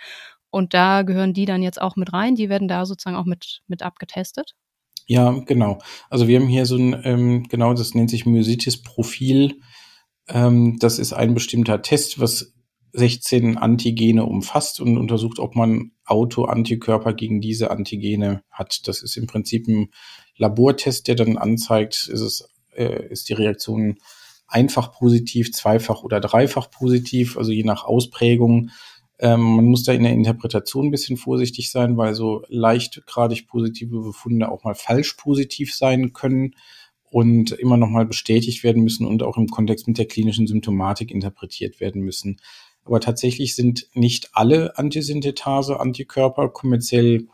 Und 0.50 0.74
da 0.74 1.03
gehören 1.03 1.33
die 1.33 1.45
dann 1.45 1.62
jetzt 1.62 1.79
auch 1.81 1.95
mit 1.95 2.13
rein. 2.13 2.36
Die 2.36 2.50
werden 2.50 2.67
da 2.67 2.86
sozusagen 2.86 3.15
auch 3.15 3.25
mit, 3.25 3.62
mit 3.67 3.83
abgetestet. 3.83 4.55
Ja, 5.05 5.31
genau. 5.45 5.79
Also 6.10 6.27
wir 6.27 6.39
haben 6.39 6.48
hier 6.48 6.65
so 6.65 6.77
ein, 6.77 7.00
ähm, 7.03 7.43
genau, 7.50 7.74
das 7.74 7.93
nennt 7.93 8.10
sich 8.10 8.25
Myositis-Profil. 8.25 9.60
Ähm, 10.27 10.77
das 10.79 11.00
ist 11.00 11.13
ein 11.13 11.33
bestimmter 11.33 11.81
Test, 11.81 12.19
was 12.19 12.53
16 12.93 13.57
Antigene 13.57 14.25
umfasst 14.25 14.79
und 14.79 14.98
untersucht, 14.98 15.39
ob 15.39 15.55
man 15.55 15.91
Autoantikörper 16.05 17.13
gegen 17.13 17.41
diese 17.41 17.72
Antigene 17.72 18.43
hat. 18.51 18.88
Das 18.88 19.01
ist 19.01 19.17
im 19.17 19.27
Prinzip 19.27 19.67
ein 19.67 19.89
Labortest, 20.38 21.07
der 21.07 21.15
dann 21.15 21.38
anzeigt, 21.38 22.07
ist 22.12 22.22
es, 22.22 22.50
äh, 22.75 23.07
ist 23.10 23.29
die 23.29 23.33
Reaktion 23.33 23.98
einfach 24.48 24.91
positiv, 24.91 25.51
zweifach 25.51 26.03
oder 26.03 26.19
dreifach 26.19 26.69
positiv, 26.69 27.38
also 27.38 27.51
je 27.51 27.63
nach 27.63 27.86
Ausprägung. 27.86 28.69
Ähm, 29.24 29.56
man 29.56 29.65
muss 29.65 29.84
da 29.84 29.94
in 29.94 30.03
der 30.03 30.12
Interpretation 30.12 30.88
ein 30.88 30.92
bisschen 30.92 31.15
vorsichtig 31.15 31.72
sein, 31.72 31.96
weil 31.96 32.13
so 32.13 32.44
leichtgradig 32.50 33.48
positive 33.48 34.01
Befunde 34.01 34.51
auch 34.51 34.65
mal 34.65 34.75
falsch 34.75 35.13
positiv 35.13 35.74
sein 35.74 36.12
können 36.12 36.56
und 37.10 37.53
immer 37.53 37.77
nochmal 37.77 38.06
bestätigt 38.06 38.65
werden 38.65 38.84
müssen 38.84 39.08
und 39.08 39.24
auch 39.24 39.38
im 39.38 39.48
Kontext 39.48 39.88
mit 39.88 39.98
der 39.98 40.08
klinischen 40.08 40.46
Symptomatik 40.46 41.10
interpretiert 41.10 41.80
werden 41.80 42.01
müssen. 42.01 42.42
Aber 42.84 43.00
tatsächlich 43.00 43.56
sind 43.56 43.88
nicht 43.94 44.32
alle 44.34 44.77
Antisynthetase-Antikörper 44.77 46.50
kommerziell 46.50 47.30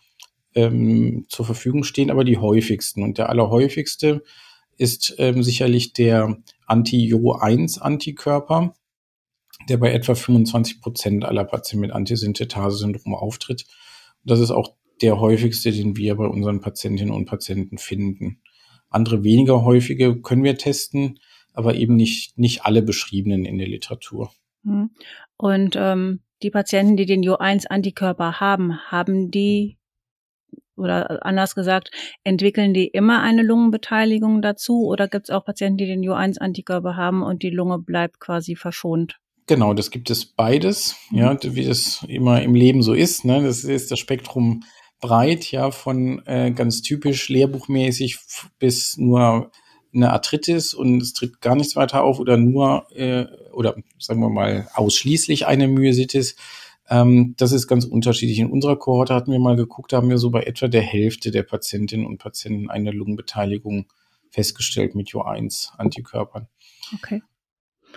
ähm, 0.53 1.25
zur 1.27 1.47
Verfügung 1.47 1.83
stehen, 1.83 2.11
aber 2.11 2.23
die 2.23 2.37
häufigsten. 2.37 3.01
Und 3.01 3.17
der 3.17 3.29
allerhäufigste 3.29 4.21
ist 4.77 5.15
ähm, 5.17 5.41
sicherlich 5.41 5.93
der 5.93 6.37
Anti-Jo-1-Antikörper, 6.67 8.75
der 9.67 9.77
bei 9.77 9.91
etwa 9.91 10.15
25 10.15 10.81
Prozent 10.81 11.25
aller 11.25 11.43
Patienten 11.43 11.81
mit 11.81 11.91
Antisynthetase-Syndrom 11.91 13.13
auftritt. 13.13 13.65
Das 14.23 14.39
ist 14.39 14.51
auch 14.51 14.75
der 15.01 15.19
häufigste, 15.19 15.71
den 15.71 15.95
wir 15.97 16.15
bei 16.15 16.25
unseren 16.25 16.61
Patientinnen 16.61 17.13
und 17.13 17.25
Patienten 17.25 17.77
finden. 17.77 18.41
Andere 18.89 19.23
weniger 19.23 19.63
häufige 19.63 20.19
können 20.21 20.43
wir 20.43 20.57
testen, 20.57 21.19
aber 21.53 21.75
eben 21.75 21.95
nicht, 21.95 22.37
nicht 22.37 22.65
alle 22.65 22.81
beschriebenen 22.81 23.45
in 23.45 23.57
der 23.57 23.67
Literatur. 23.67 24.31
Mhm. 24.63 24.91
Und 25.37 25.75
ähm, 25.77 26.21
die 26.41 26.51
Patienten, 26.51 26.97
die 26.97 27.05
den 27.05 27.23
Jo1-Antikörper 27.23 28.39
haben, 28.39 28.79
haben 28.91 29.31
die 29.31 29.77
oder 30.75 31.25
anders 31.25 31.55
gesagt, 31.55 31.91
entwickeln 32.23 32.73
die 32.73 32.87
immer 32.87 33.21
eine 33.21 33.43
Lungenbeteiligung 33.43 34.41
dazu 34.41 34.85
oder 34.87 35.09
gibt 35.09 35.25
es 35.25 35.29
auch 35.29 35.43
Patienten, 35.43 35.77
die 35.77 35.87
den 35.87 36.01
Jo1-Antikörper 36.01 36.95
haben 36.95 37.21
und 37.21 37.43
die 37.43 37.49
Lunge 37.49 37.79
bleibt 37.79 38.21
quasi 38.21 38.55
verschont? 38.55 39.19
Genau, 39.49 39.73
das 39.73 39.89
gibt 39.89 40.11
es 40.11 40.25
beides, 40.25 40.95
mhm. 41.09 41.17
ja, 41.17 41.37
wie 41.41 41.65
das 41.65 42.05
immer 42.07 42.39
im 42.43 42.53
Leben 42.53 42.83
so 42.83 42.93
ist. 42.93 43.25
Ne? 43.25 43.41
Das 43.41 43.63
ist 43.63 43.89
das 43.89 43.97
Spektrum 43.97 44.63
breit, 45.01 45.49
ja, 45.51 45.71
von 45.71 46.23
äh, 46.27 46.51
ganz 46.51 46.83
typisch 46.83 47.29
lehrbuchmäßig 47.29 48.19
bis 48.59 48.97
nur 48.97 49.49
eine 49.91 50.13
Arthritis 50.13 50.75
und 50.75 51.01
es 51.01 51.13
tritt 51.13 51.41
gar 51.41 51.55
nichts 51.55 51.75
weiter 51.75 52.03
auf 52.03 52.19
oder 52.19 52.37
nur 52.37 52.85
äh, 52.95 53.25
oder 53.51 53.75
sagen 53.97 54.19
wir 54.19 54.29
mal 54.29 54.67
ausschließlich 54.75 55.47
eine 55.47 55.67
Myositis. 55.67 56.35
Ähm, 56.87 57.33
das 57.37 57.51
ist 57.51 57.67
ganz 57.67 57.85
unterschiedlich. 57.85 58.37
In 58.37 58.51
unserer 58.51 58.77
Kohorte 58.77 59.15
hatten 59.15 59.31
wir 59.31 59.39
mal 59.39 59.55
geguckt, 59.55 59.91
da 59.91 59.97
haben 59.97 60.11
wir 60.11 60.19
so 60.19 60.29
bei 60.29 60.43
etwa 60.43 60.67
der 60.67 60.83
Hälfte 60.83 61.31
der 61.31 61.41
Patientinnen 61.41 62.05
und 62.05 62.19
Patienten 62.19 62.69
eine 62.69 62.91
Lungenbeteiligung 62.91 63.87
festgestellt 64.29 64.93
mit 64.93 65.07
Jo1-Antikörpern. 65.07 66.45
Okay. 66.93 67.23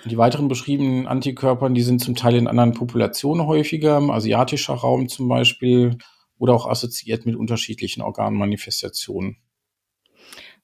Die 0.04 0.18
weiteren 0.18 0.48
beschriebenen 0.48 1.06
Antikörpern, 1.06 1.74
die 1.74 1.82
sind 1.82 2.00
zum 2.00 2.16
Teil 2.16 2.34
in 2.34 2.48
anderen 2.48 2.72
Populationen 2.72 3.46
häufiger, 3.46 3.98
im 3.98 4.10
asiatischer 4.10 4.74
Raum 4.74 5.08
zum 5.08 5.28
Beispiel, 5.28 5.98
oder 6.38 6.54
auch 6.54 6.66
assoziiert 6.66 7.24
mit 7.24 7.36
unterschiedlichen 7.36 8.02
Organmanifestationen. 8.02 9.36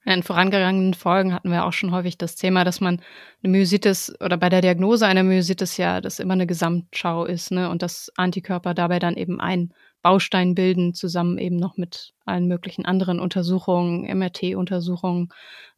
In 0.05 0.23
vorangegangenen 0.23 0.95
Folgen 0.95 1.35
hatten 1.35 1.51
wir 1.51 1.65
auch 1.65 1.73
schon 1.73 1.93
häufig 1.93 2.17
das 2.17 2.35
Thema, 2.35 2.65
dass 2.65 2.81
man 2.81 3.01
eine 3.43 3.53
Myositis 3.53 4.15
oder 4.21 4.37
bei 4.37 4.49
der 4.49 4.61
Diagnose 4.61 5.07
einer 5.07 5.23
Myositis 5.23 5.77
ja 5.77 6.01
das 6.01 6.19
immer 6.19 6.33
eine 6.33 6.47
Gesamtschau 6.47 7.27
ist, 7.27 7.51
ne? 7.51 7.69
Und 7.69 7.83
dass 7.83 8.11
Antikörper 8.17 8.75
dabei 8.75 8.99
dann 9.01 9.17
eben 9.17 9.41
ein 9.41 9.73
Baustein 10.03 10.55
bilden, 10.55 10.95
zusammen 10.95 11.39
eben 11.39 11.57
noch 11.57 11.77
mit 11.77 12.15
allen 12.25 12.49
möglichen 12.49 12.87
anderen 12.87 13.21
Untersuchungen, 13.21 14.03
MRT-Untersuchungen. 14.19 15.29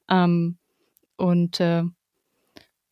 Ähm, 0.09 0.59
und 1.16 1.59
äh, 1.61 1.83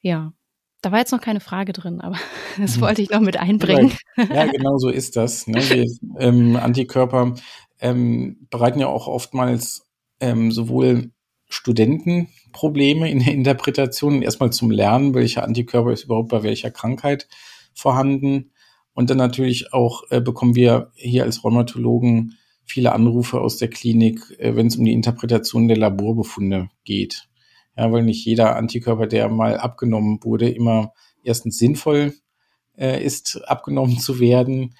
ja, 0.00 0.33
da 0.80 0.92
war 0.92 0.99
jetzt 0.99 1.12
noch 1.12 1.20
keine 1.20 1.40
Frage 1.40 1.73
drin, 1.73 2.00
aber 2.00 2.16
das 2.58 2.76
mhm. 2.76 2.80
wollte 2.82 3.02
ich 3.02 3.11
noch 3.11 3.20
mit 3.20 3.37
einbringen. 3.37 3.92
Ja, 4.16 4.47
genau 4.52 4.78
so 4.78 4.88
ist 4.88 5.16
das. 5.16 5.47
Ne? 5.47 5.61
Wir, 5.70 5.87
ähm, 6.18 6.56
Antikörper 6.56 7.35
ähm, 7.80 8.47
bereiten 8.50 8.80
ja 8.80 8.88
auch 8.88 9.06
oftmals 9.06 9.87
ähm, 10.20 10.50
sowohl 10.52 11.11
Studentenprobleme 11.49 13.11
in 13.11 13.20
der 13.20 13.32
Interpretation. 13.32 14.23
Erstmal 14.23 14.52
zum 14.52 14.70
Lernen, 14.70 15.14
welcher 15.14 15.44
Antikörper 15.44 15.92
ist 15.92 16.04
überhaupt 16.04 16.28
bei 16.28 16.42
welcher 16.42 16.70
Krankheit 16.70 17.28
vorhanden. 17.75 18.52
Und 18.92 19.11
dann 19.11 19.18
natürlich 19.18 19.73
auch 19.73 20.02
äh, 20.11 20.20
bekommen 20.20 20.56
wir 20.56 20.90
hier 20.94 21.25
als 21.25 21.44
Rheumatologen 21.44 22.37
viele 22.64 22.92
Anrufe 22.92 23.40
aus 23.40 23.56
der 23.56 23.68
Klinik, 23.68 24.20
äh, 24.38 24.54
wenn 24.56 24.66
es 24.66 24.76
um 24.76 24.85
die 24.85 24.92
Interpretation 24.92 25.68
der 25.68 25.78
Laborbefunde 25.78 26.68
geht. 26.85 27.27
Ja, 27.78 27.92
weil 27.92 28.02
nicht 28.02 28.25
jeder 28.25 28.56
Antikörper, 28.56 29.06
der 29.06 29.28
mal 29.28 29.56
abgenommen 29.56 30.18
wurde, 30.25 30.50
immer 30.50 30.94
erstens 31.23 31.58
sinnvoll 31.58 32.12
äh, 32.76 33.02
ist, 33.04 33.40
abgenommen 33.47 34.00
zu 34.00 34.18
werden, 34.18 34.75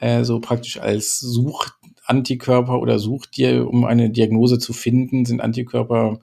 äh, 0.00 0.24
so 0.24 0.40
praktisch 0.40 0.80
als 0.80 1.20
Such 1.20 1.68
Antikörper 2.04 2.80
oder 2.80 2.98
sucht 2.98 3.38
um 3.38 3.84
eine 3.84 4.10
Diagnose 4.10 4.58
zu 4.58 4.72
finden, 4.72 5.24
sind 5.24 5.40
Antikörper 5.40 6.18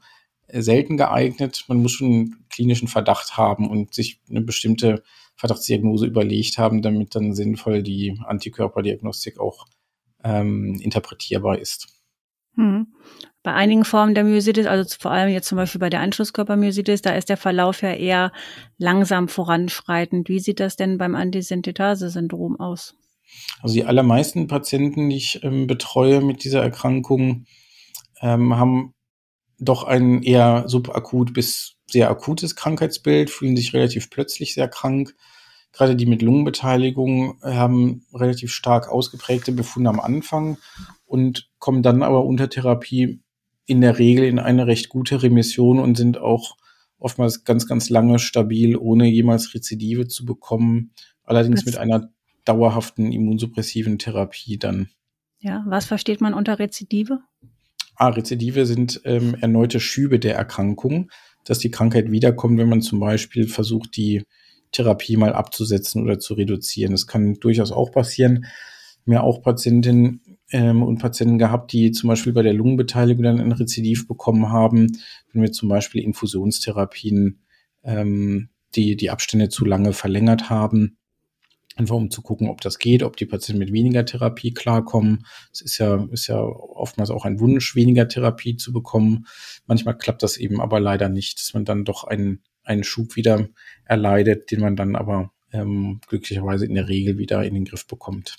äh, 0.48 0.62
selten 0.62 0.98
geeignet. 0.98 1.64
Man 1.70 1.82
muss 1.82 1.94
schon 1.94 2.08
einen 2.08 2.46
klinischen 2.50 2.90
Verdacht 2.90 3.38
haben 3.38 3.70
und 3.70 3.94
sich 3.94 4.20
eine 4.30 4.42
bestimmte 4.42 5.04
Verdachtsdiagnose 5.38 6.06
überlegt 6.06 6.58
haben, 6.58 6.82
damit 6.82 7.16
dann 7.16 7.34
sinnvoll 7.34 7.82
die 7.82 8.20
Antikörperdiagnostik 8.26 9.40
auch 9.40 9.68
ähm, 10.26 10.82
interpretierbar 10.82 11.60
ist. 11.60 11.99
Hm. 12.60 12.88
Bei 13.42 13.54
einigen 13.54 13.86
Formen 13.86 14.14
der 14.14 14.26
Myositis, 14.26 14.66
also 14.66 14.98
vor 15.00 15.12
allem 15.12 15.32
jetzt 15.32 15.48
zum 15.48 15.56
Beispiel 15.56 15.80
bei 15.80 15.90
der 15.90 16.02
Anschlusskörpermyositis, 16.02 17.02
da 17.02 17.12
ist 17.12 17.30
der 17.30 17.38
Verlauf 17.38 17.82
ja 17.82 17.94
eher 17.94 18.34
langsam 18.78 19.30
voranschreitend. 19.30 20.28
Wie 20.28 20.42
sieht 20.42 20.60
das 20.60 20.76
denn 20.76 20.98
beim 20.98 21.16
Antisynthetase-Syndrom 21.16 22.60
aus? 22.60 22.96
Also 23.62 23.76
die 23.76 23.86
allermeisten 23.86 24.48
Patienten, 24.48 25.10
die 25.10 25.16
ich 25.16 25.42
ähm, 25.42 25.68
betreue 25.68 26.20
mit 26.20 26.44
dieser 26.44 26.62
Erkrankung, 26.62 27.46
ähm, 28.20 28.58
haben 28.58 28.94
doch 29.58 29.86
ein 29.86 30.22
eher 30.22 30.66
subakut 30.68 31.34
bis 31.34 31.76
sehr 31.90 32.10
akutes 32.10 32.58
Krankheitsbild, 32.58 33.30
fühlen 33.30 33.56
sich 33.56 33.74
relativ 33.74 34.10
plötzlich 34.10 34.54
sehr 34.54 34.68
krank. 34.68 35.16
Gerade 35.72 35.96
die 35.96 36.08
mit 36.08 36.22
Lungenbeteiligung 36.22 37.40
haben 37.42 38.06
relativ 38.14 38.52
stark 38.52 38.90
ausgeprägte 38.90 39.52
Befunde 39.52 39.90
am 39.90 40.00
Anfang 40.00 40.58
und 41.10 41.50
kommen 41.58 41.82
dann 41.82 42.04
aber 42.04 42.24
unter 42.24 42.50
Therapie 42.50 43.20
in 43.66 43.82
der 43.82 43.98
Regel 43.98 44.26
in 44.26 44.38
eine 44.38 44.68
recht 44.68 44.90
gute 44.90 45.24
Remission 45.24 45.80
und 45.80 45.98
sind 45.98 46.20
auch 46.20 46.56
oftmals 47.00 47.44
ganz, 47.44 47.66
ganz 47.66 47.90
lange 47.90 48.20
stabil, 48.20 48.78
ohne 48.78 49.08
jemals 49.08 49.54
Rezidive 49.56 50.08
zu 50.08 50.24
bekommen. 50.24 50.92
Allerdings 51.24 51.62
was? 51.62 51.66
mit 51.66 51.78
einer 51.78 52.10
dauerhaften 52.46 53.12
immunsuppressiven 53.12 53.98
Therapie 53.98 54.60
dann. 54.60 54.90
Ja, 55.40 55.64
was 55.68 55.86
versteht 55.86 56.22
man 56.22 56.36
unter 56.36 56.60
Rezidive? 56.60 57.20
Ah, 57.96 58.10
Rezidive 58.10 58.68
sind 58.68 59.02
ähm, 59.04 59.36
erneute 59.42 59.80
Schübe 59.80 60.20
der 60.20 60.36
Erkrankung, 60.36 61.10
dass 61.44 61.58
die 61.58 61.72
Krankheit 61.72 62.12
wiederkommt, 62.12 62.60
wenn 62.60 62.70
man 62.70 62.82
zum 62.82 63.00
Beispiel 63.00 63.48
versucht, 63.48 63.98
die 63.98 64.24
Therapie 64.72 65.18
mal 65.18 65.34
abzusetzen 65.34 66.04
oder 66.04 66.20
zu 66.20 66.36
reduzieren. 66.36 66.92
Das 66.92 67.08
kann 67.08 67.36
durchaus 67.36 67.72
auch 67.72 67.92
passieren. 67.92 68.46
Mir 69.06 69.24
auch 69.24 69.42
Patientinnen 69.42 70.29
ähm, 70.52 70.84
und 70.84 71.00
Patienten 71.00 71.38
gehabt, 71.38 71.74
die 71.74 71.92
zum 71.92 72.08
Beispiel 72.08 72.34
bei 72.34 72.44
der 72.44 72.54
Lungenbeteiligung 72.54 73.24
dann 73.24 73.40
ein 73.40 73.52
Rezidiv 73.52 74.08
bekommen 74.08 74.50
haben, 74.50 74.88
wenn 75.32 75.42
wir 75.42 75.52
zum 75.52 75.70
Beispiel 75.70 76.04
Infusionstherapien 76.04 77.40
ähm, 77.84 78.50
die 78.76 78.96
die 78.96 79.10
Abstände 79.10 79.50
zu 79.50 79.66
lange 79.66 79.94
verlängert 79.94 80.50
haben. 80.50 80.98
Einfach 81.76 81.96
um 81.96 82.12
zu 82.12 82.22
gucken, 82.22 82.50
ob 82.50 82.62
das 82.62 82.78
geht, 82.78 83.04
ob 83.04 83.16
die 83.16 83.26
Patienten 83.26 83.60
mit 83.60 83.72
weniger 83.72 84.06
Therapie 84.06 84.54
klarkommen. 84.54 85.26
Es 85.54 85.62
ist 85.62 85.78
ja, 85.78 86.08
ist 86.12 86.28
ja 86.28 86.42
oftmals 86.42 87.10
auch 87.10 87.26
ein 87.26 87.40
Wunsch, 87.40 87.74
weniger 87.76 88.08
Therapie 88.08 88.58
zu 88.58 88.74
bekommen. 88.74 89.28
Manchmal 89.66 89.98
klappt 89.98 90.22
das 90.22 90.38
eben 90.38 90.60
aber 90.60 90.80
leider 90.80 91.08
nicht, 91.08 91.40
dass 91.40 91.54
man 91.54 91.64
dann 91.64 91.86
doch 91.86 92.04
einen, 92.04 92.44
einen 92.64 92.84
Schub 92.84 93.16
wieder 93.16 93.48
erleidet, 93.86 94.52
den 94.52 94.60
man 94.60 94.76
dann 94.76 94.96
aber 94.96 95.32
ähm, 95.54 96.02
glücklicherweise 96.08 96.66
in 96.66 96.76
der 96.76 96.90
Regel 96.90 97.18
wieder 97.18 97.46
in 97.46 97.54
den 97.54 97.66
Griff 97.66 97.88
bekommt. 97.88 98.36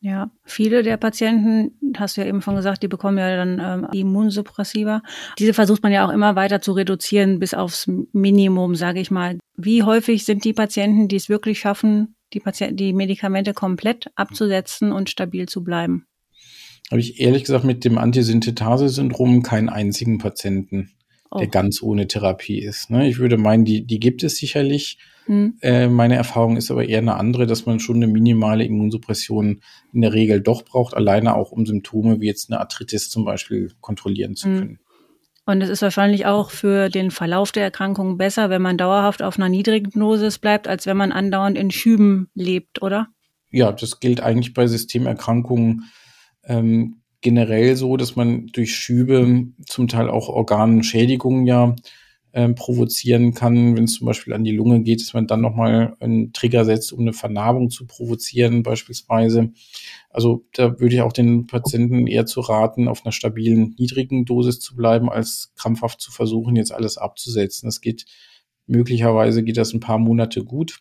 Ja, 0.00 0.30
viele 0.44 0.84
der 0.84 0.96
Patienten, 0.96 1.72
hast 1.96 2.16
du 2.16 2.20
ja 2.20 2.28
eben 2.28 2.40
schon 2.40 2.54
gesagt, 2.54 2.84
die 2.84 2.88
bekommen 2.88 3.18
ja 3.18 3.36
dann 3.36 3.60
ähm, 3.60 3.88
Immunsuppressiva. 3.92 5.02
Diese 5.38 5.54
versucht 5.54 5.82
man 5.82 5.90
ja 5.90 6.06
auch 6.06 6.12
immer 6.12 6.36
weiter 6.36 6.60
zu 6.60 6.72
reduzieren 6.72 7.40
bis 7.40 7.52
aufs 7.52 7.90
Minimum, 8.12 8.76
sage 8.76 9.00
ich 9.00 9.10
mal. 9.10 9.38
Wie 9.56 9.82
häufig 9.82 10.24
sind 10.24 10.44
die 10.44 10.52
Patienten, 10.52 11.08
die 11.08 11.16
es 11.16 11.28
wirklich 11.28 11.58
schaffen, 11.58 12.14
die, 12.32 12.38
Patient 12.38 12.78
die 12.78 12.92
Medikamente 12.92 13.54
komplett 13.54 14.06
abzusetzen 14.14 14.92
und 14.92 15.10
stabil 15.10 15.46
zu 15.46 15.64
bleiben? 15.64 16.06
Habe 16.90 17.00
ich 17.00 17.20
ehrlich 17.20 17.42
gesagt 17.42 17.64
mit 17.64 17.84
dem 17.84 17.98
Antisynthetase-Syndrom 17.98 19.42
keinen 19.42 19.68
einzigen 19.68 20.18
Patienten, 20.18 20.92
oh. 21.30 21.38
der 21.38 21.48
ganz 21.48 21.82
ohne 21.82 22.06
Therapie 22.06 22.60
ist. 22.60 22.88
Ne? 22.88 23.08
Ich 23.08 23.18
würde 23.18 23.36
meinen, 23.36 23.64
die, 23.64 23.84
die 23.84 23.98
gibt 23.98 24.22
es 24.22 24.36
sicherlich. 24.36 24.98
Hm. 25.28 25.58
Äh, 25.60 25.88
meine 25.88 26.16
Erfahrung 26.16 26.56
ist 26.56 26.70
aber 26.70 26.88
eher 26.88 26.98
eine 26.98 27.16
andere, 27.16 27.46
dass 27.46 27.66
man 27.66 27.80
schon 27.80 27.96
eine 27.96 28.06
minimale 28.06 28.64
Immunsuppression 28.64 29.60
in 29.92 30.00
der 30.00 30.14
Regel 30.14 30.40
doch 30.40 30.64
braucht, 30.64 30.94
alleine 30.94 31.34
auch 31.34 31.52
um 31.52 31.66
Symptome 31.66 32.20
wie 32.20 32.26
jetzt 32.26 32.50
eine 32.50 32.60
Arthritis 32.60 33.10
zum 33.10 33.26
Beispiel 33.26 33.70
kontrollieren 33.80 34.36
zu 34.36 34.48
hm. 34.48 34.58
können. 34.58 34.78
Und 35.44 35.62
es 35.62 35.70
ist 35.70 35.82
wahrscheinlich 35.82 36.26
auch 36.26 36.50
für 36.50 36.88
den 36.88 37.10
Verlauf 37.10 37.52
der 37.52 37.62
Erkrankung 37.62 38.18
besser, 38.18 38.50
wenn 38.50 38.60
man 38.60 38.76
dauerhaft 38.76 39.22
auf 39.22 39.38
einer 39.38 39.48
niedrigen 39.48 39.90
Dosis 39.98 40.38
bleibt, 40.38 40.68
als 40.68 40.86
wenn 40.86 40.96
man 40.96 41.12
andauernd 41.12 41.56
in 41.56 41.70
Schüben 41.70 42.28
lebt, 42.34 42.82
oder? 42.82 43.08
Ja, 43.50 43.72
das 43.72 44.00
gilt 44.00 44.20
eigentlich 44.20 44.52
bei 44.52 44.66
Systemerkrankungen 44.66 45.84
ähm, 46.44 47.02
generell 47.20 47.76
so, 47.76 47.96
dass 47.96 48.14
man 48.16 48.46
durch 48.48 48.74
Schübe 48.74 49.46
zum 49.66 49.88
Teil 49.88 50.08
auch 50.10 50.28
Organschädigungen 50.28 51.46
ja 51.46 51.74
ähm, 52.38 52.54
provozieren 52.54 53.34
kann, 53.34 53.76
wenn 53.76 53.84
es 53.84 53.94
zum 53.94 54.06
Beispiel 54.06 54.32
an 54.32 54.44
die 54.44 54.54
Lunge 54.54 54.82
geht, 54.82 55.00
dass 55.00 55.12
man 55.12 55.26
dann 55.26 55.40
nochmal 55.40 55.96
einen 55.98 56.32
Trigger 56.32 56.64
setzt, 56.64 56.92
um 56.92 57.00
eine 57.00 57.12
Vernarbung 57.12 57.68
zu 57.68 57.84
provozieren 57.84 58.62
beispielsweise. 58.62 59.50
Also 60.08 60.46
da 60.52 60.78
würde 60.78 60.94
ich 60.94 61.00
auch 61.00 61.12
den 61.12 61.48
Patienten 61.48 62.06
eher 62.06 62.26
zu 62.26 62.38
raten, 62.40 62.86
auf 62.86 63.04
einer 63.04 63.10
stabilen, 63.10 63.74
niedrigen 63.76 64.24
Dosis 64.24 64.60
zu 64.60 64.76
bleiben, 64.76 65.10
als 65.10 65.52
krampfhaft 65.56 66.00
zu 66.00 66.12
versuchen, 66.12 66.54
jetzt 66.54 66.70
alles 66.70 66.96
abzusetzen. 66.96 67.66
Das 67.66 67.80
geht 67.80 68.04
möglicherweise 68.68 69.42
geht 69.42 69.56
das 69.56 69.72
ein 69.72 69.80
paar 69.80 69.98
Monate 69.98 70.44
gut. 70.44 70.78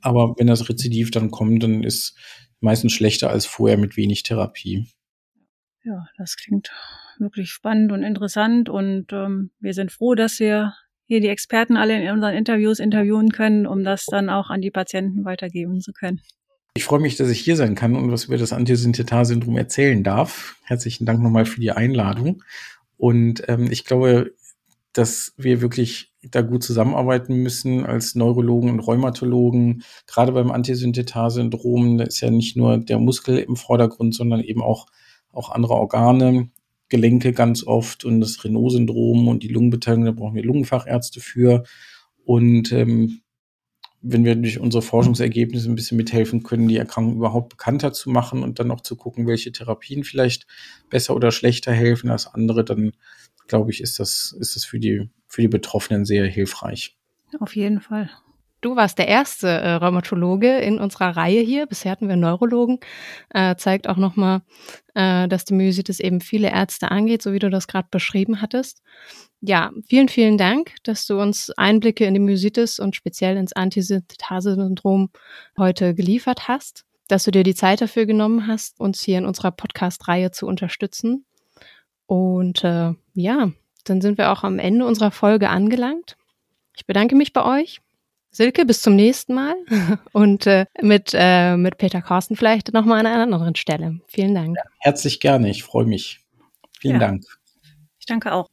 Aber 0.00 0.34
wenn 0.38 0.48
das 0.48 0.68
Rezidiv 0.68 1.12
dann 1.12 1.30
kommt, 1.30 1.62
dann 1.62 1.84
ist 1.84 2.16
meistens 2.58 2.94
schlechter 2.94 3.30
als 3.30 3.46
vorher 3.46 3.78
mit 3.78 3.96
wenig 3.96 4.24
Therapie. 4.24 4.88
Ja, 5.88 6.06
das 6.18 6.36
klingt 6.36 6.70
wirklich 7.18 7.48
spannend 7.48 7.92
und 7.92 8.02
interessant 8.02 8.68
und 8.68 9.06
ähm, 9.10 9.52
wir 9.58 9.72
sind 9.72 9.90
froh, 9.90 10.14
dass 10.14 10.38
wir 10.38 10.74
hier 11.06 11.22
die 11.22 11.28
Experten 11.28 11.78
alle 11.78 11.98
in 11.98 12.10
unseren 12.10 12.34
Interviews 12.34 12.78
interviewen 12.78 13.30
können, 13.30 13.66
um 13.66 13.84
das 13.84 14.04
dann 14.04 14.28
auch 14.28 14.50
an 14.50 14.60
die 14.60 14.70
Patienten 14.70 15.24
weitergeben 15.24 15.80
zu 15.80 15.94
können. 15.94 16.20
Ich 16.74 16.84
freue 16.84 17.00
mich, 17.00 17.16
dass 17.16 17.30
ich 17.30 17.40
hier 17.40 17.56
sein 17.56 17.74
kann 17.74 17.96
und 17.96 18.12
was 18.12 18.24
über 18.26 18.36
das 18.36 18.52
Antisynthetase-Syndrom 18.52 19.56
erzählen 19.56 20.04
darf. 20.04 20.56
Herzlichen 20.62 21.06
Dank 21.06 21.22
nochmal 21.22 21.46
für 21.46 21.60
die 21.60 21.72
Einladung. 21.72 22.44
Und 22.98 23.48
ähm, 23.48 23.70
ich 23.70 23.86
glaube, 23.86 24.34
dass 24.92 25.32
wir 25.38 25.62
wirklich 25.62 26.12
da 26.22 26.42
gut 26.42 26.62
zusammenarbeiten 26.62 27.42
müssen 27.42 27.86
als 27.86 28.14
Neurologen 28.14 28.68
und 28.68 28.80
Rheumatologen. 28.80 29.84
Gerade 30.06 30.32
beim 30.32 30.50
Antisynthetase-Syndrom, 30.50 31.98
ist 32.00 32.20
ja 32.20 32.30
nicht 32.30 32.58
nur 32.58 32.76
der 32.76 32.98
Muskel 32.98 33.38
im 33.38 33.56
Vordergrund, 33.56 34.14
sondern 34.14 34.40
eben 34.40 34.62
auch, 34.62 34.86
auch 35.32 35.50
andere 35.50 35.74
Organe. 35.74 36.50
Gelenke 36.88 37.32
ganz 37.32 37.64
oft 37.64 38.04
und 38.04 38.20
das 38.20 38.42
Renault-Syndrom 38.44 39.28
und 39.28 39.42
die 39.42 39.48
Lungenbeteiligung, 39.48 40.06
da 40.06 40.12
brauchen 40.12 40.34
wir 40.34 40.42
Lungenfachärzte 40.42 41.20
für. 41.20 41.64
Und 42.24 42.72
ähm, 42.72 43.20
wenn 44.00 44.24
wir 44.24 44.36
durch 44.36 44.58
unsere 44.58 44.82
Forschungsergebnisse 44.82 45.68
ein 45.68 45.74
bisschen 45.74 45.96
mithelfen 45.96 46.42
können, 46.42 46.68
die 46.68 46.76
Erkrankung 46.76 47.16
überhaupt 47.16 47.50
bekannter 47.50 47.92
zu 47.92 48.10
machen 48.10 48.42
und 48.42 48.58
dann 48.58 48.70
auch 48.70 48.80
zu 48.80 48.96
gucken, 48.96 49.26
welche 49.26 49.52
Therapien 49.52 50.04
vielleicht 50.04 50.46
besser 50.88 51.14
oder 51.14 51.30
schlechter 51.30 51.72
helfen 51.72 52.10
als 52.10 52.26
andere, 52.26 52.64
dann 52.64 52.92
glaube 53.48 53.70
ich, 53.70 53.80
ist 53.80 53.98
das, 53.98 54.34
ist 54.38 54.56
das 54.56 54.64
für 54.64 54.78
die, 54.78 55.08
für 55.26 55.42
die 55.42 55.48
Betroffenen 55.48 56.04
sehr 56.04 56.26
hilfreich. 56.26 56.96
Auf 57.40 57.56
jeden 57.56 57.80
Fall. 57.80 58.10
Du 58.60 58.74
warst 58.74 58.98
der 58.98 59.06
erste 59.06 59.46
äh, 59.46 59.74
Rheumatologe 59.74 60.58
in 60.58 60.80
unserer 60.80 61.16
Reihe 61.16 61.40
hier. 61.40 61.66
Bisher 61.66 61.92
hatten 61.92 62.08
wir 62.08 62.16
Neurologen. 62.16 62.80
Äh, 63.30 63.54
zeigt 63.54 63.88
auch 63.88 63.96
nochmal, 63.96 64.42
äh, 64.94 65.28
dass 65.28 65.44
die 65.44 65.54
Myositis 65.54 66.00
eben 66.00 66.20
viele 66.20 66.50
Ärzte 66.50 66.90
angeht, 66.90 67.22
so 67.22 67.32
wie 67.32 67.38
du 67.38 67.50
das 67.50 67.68
gerade 67.68 67.86
beschrieben 67.90 68.42
hattest. 68.42 68.82
Ja, 69.40 69.70
vielen, 69.88 70.08
vielen 70.08 70.38
Dank, 70.38 70.74
dass 70.82 71.06
du 71.06 71.20
uns 71.20 71.50
Einblicke 71.56 72.04
in 72.04 72.14
die 72.14 72.20
Myositis 72.20 72.80
und 72.80 72.96
speziell 72.96 73.36
ins 73.36 73.52
Antisynthetase-Syndrom 73.52 75.10
heute 75.56 75.94
geliefert 75.94 76.48
hast, 76.48 76.84
dass 77.06 77.22
du 77.22 77.30
dir 77.30 77.44
die 77.44 77.54
Zeit 77.54 77.80
dafür 77.80 78.06
genommen 78.06 78.48
hast, 78.48 78.80
uns 78.80 79.00
hier 79.00 79.18
in 79.18 79.26
unserer 79.26 79.52
Podcast-Reihe 79.52 80.32
zu 80.32 80.46
unterstützen. 80.46 81.24
Und 82.06 82.64
äh, 82.64 82.94
ja, 83.14 83.52
dann 83.84 84.00
sind 84.00 84.18
wir 84.18 84.32
auch 84.32 84.42
am 84.42 84.58
Ende 84.58 84.84
unserer 84.84 85.12
Folge 85.12 85.48
angelangt. 85.48 86.16
Ich 86.76 86.86
bedanke 86.86 87.14
mich 87.14 87.32
bei 87.32 87.44
euch 87.44 87.80
Silke, 88.30 88.66
bis 88.66 88.82
zum 88.82 88.94
nächsten 88.94 89.34
Mal 89.34 89.54
und 90.12 90.46
äh, 90.46 90.66
mit, 90.80 91.10
äh, 91.14 91.56
mit 91.56 91.78
Peter 91.78 92.02
Carsten 92.02 92.36
vielleicht 92.36 92.72
nochmal 92.72 93.00
an 93.00 93.06
einer 93.06 93.22
anderen 93.22 93.54
Stelle. 93.54 94.00
Vielen 94.06 94.34
Dank. 94.34 94.56
Ja, 94.56 94.62
herzlich 94.80 95.20
gerne, 95.20 95.50
ich 95.50 95.62
freue 95.62 95.86
mich. 95.86 96.20
Vielen 96.78 97.00
ja. 97.00 97.06
Dank. 97.06 97.24
Ich 97.98 98.06
danke 98.06 98.32
auch. 98.32 98.48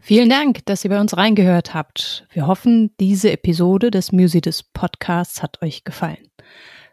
Vielen 0.00 0.28
Dank, 0.28 0.66
dass 0.66 0.84
ihr 0.84 0.90
bei 0.90 1.00
uns 1.00 1.16
reingehört 1.16 1.72
habt. 1.72 2.26
Wir 2.30 2.46
hoffen, 2.46 2.94
diese 3.00 3.32
Episode 3.32 3.90
des 3.90 4.12
Musides 4.12 4.62
Podcasts 4.62 5.42
hat 5.42 5.62
euch 5.62 5.84
gefallen. 5.84 6.28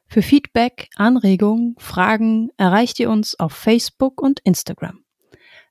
Für 0.08 0.22
Feedback, 0.22 0.88
Anregungen, 0.96 1.76
Fragen 1.78 2.52
erreicht 2.56 3.00
ihr 3.02 3.10
uns 3.10 3.38
auf 3.38 3.52
Facebook 3.52 4.22
und 4.22 4.40
Instagram. 4.42 5.01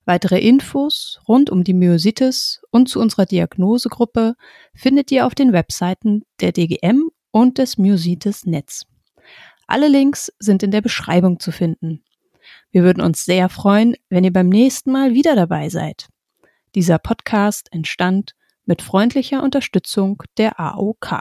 Weitere 0.04 0.38
Infos 0.38 1.20
rund 1.28 1.50
um 1.50 1.62
die 1.62 1.74
Myositis 1.74 2.62
und 2.70 2.88
zu 2.88 3.00
unserer 3.00 3.26
Diagnosegruppe 3.26 4.34
findet 4.74 5.12
ihr 5.12 5.26
auf 5.26 5.34
den 5.34 5.52
Webseiten 5.52 6.24
der 6.40 6.52
DGM 6.52 7.10
und 7.30 7.58
des 7.58 7.78
Myositis 7.78 8.46
Netz. 8.46 8.86
Alle 9.66 9.88
Links 9.88 10.32
sind 10.38 10.62
in 10.62 10.70
der 10.70 10.80
Beschreibung 10.80 11.38
zu 11.38 11.52
finden. 11.52 12.02
Wir 12.72 12.82
würden 12.82 13.02
uns 13.02 13.24
sehr 13.24 13.48
freuen, 13.48 13.94
wenn 14.08 14.24
ihr 14.24 14.32
beim 14.32 14.48
nächsten 14.48 14.90
Mal 14.90 15.12
wieder 15.12 15.36
dabei 15.36 15.68
seid. 15.68 16.08
Dieser 16.74 16.98
Podcast 16.98 17.68
entstand 17.72 18.34
mit 18.64 18.82
freundlicher 18.82 19.42
Unterstützung 19.42 20.22
der 20.38 20.58
AOK. 20.58 21.20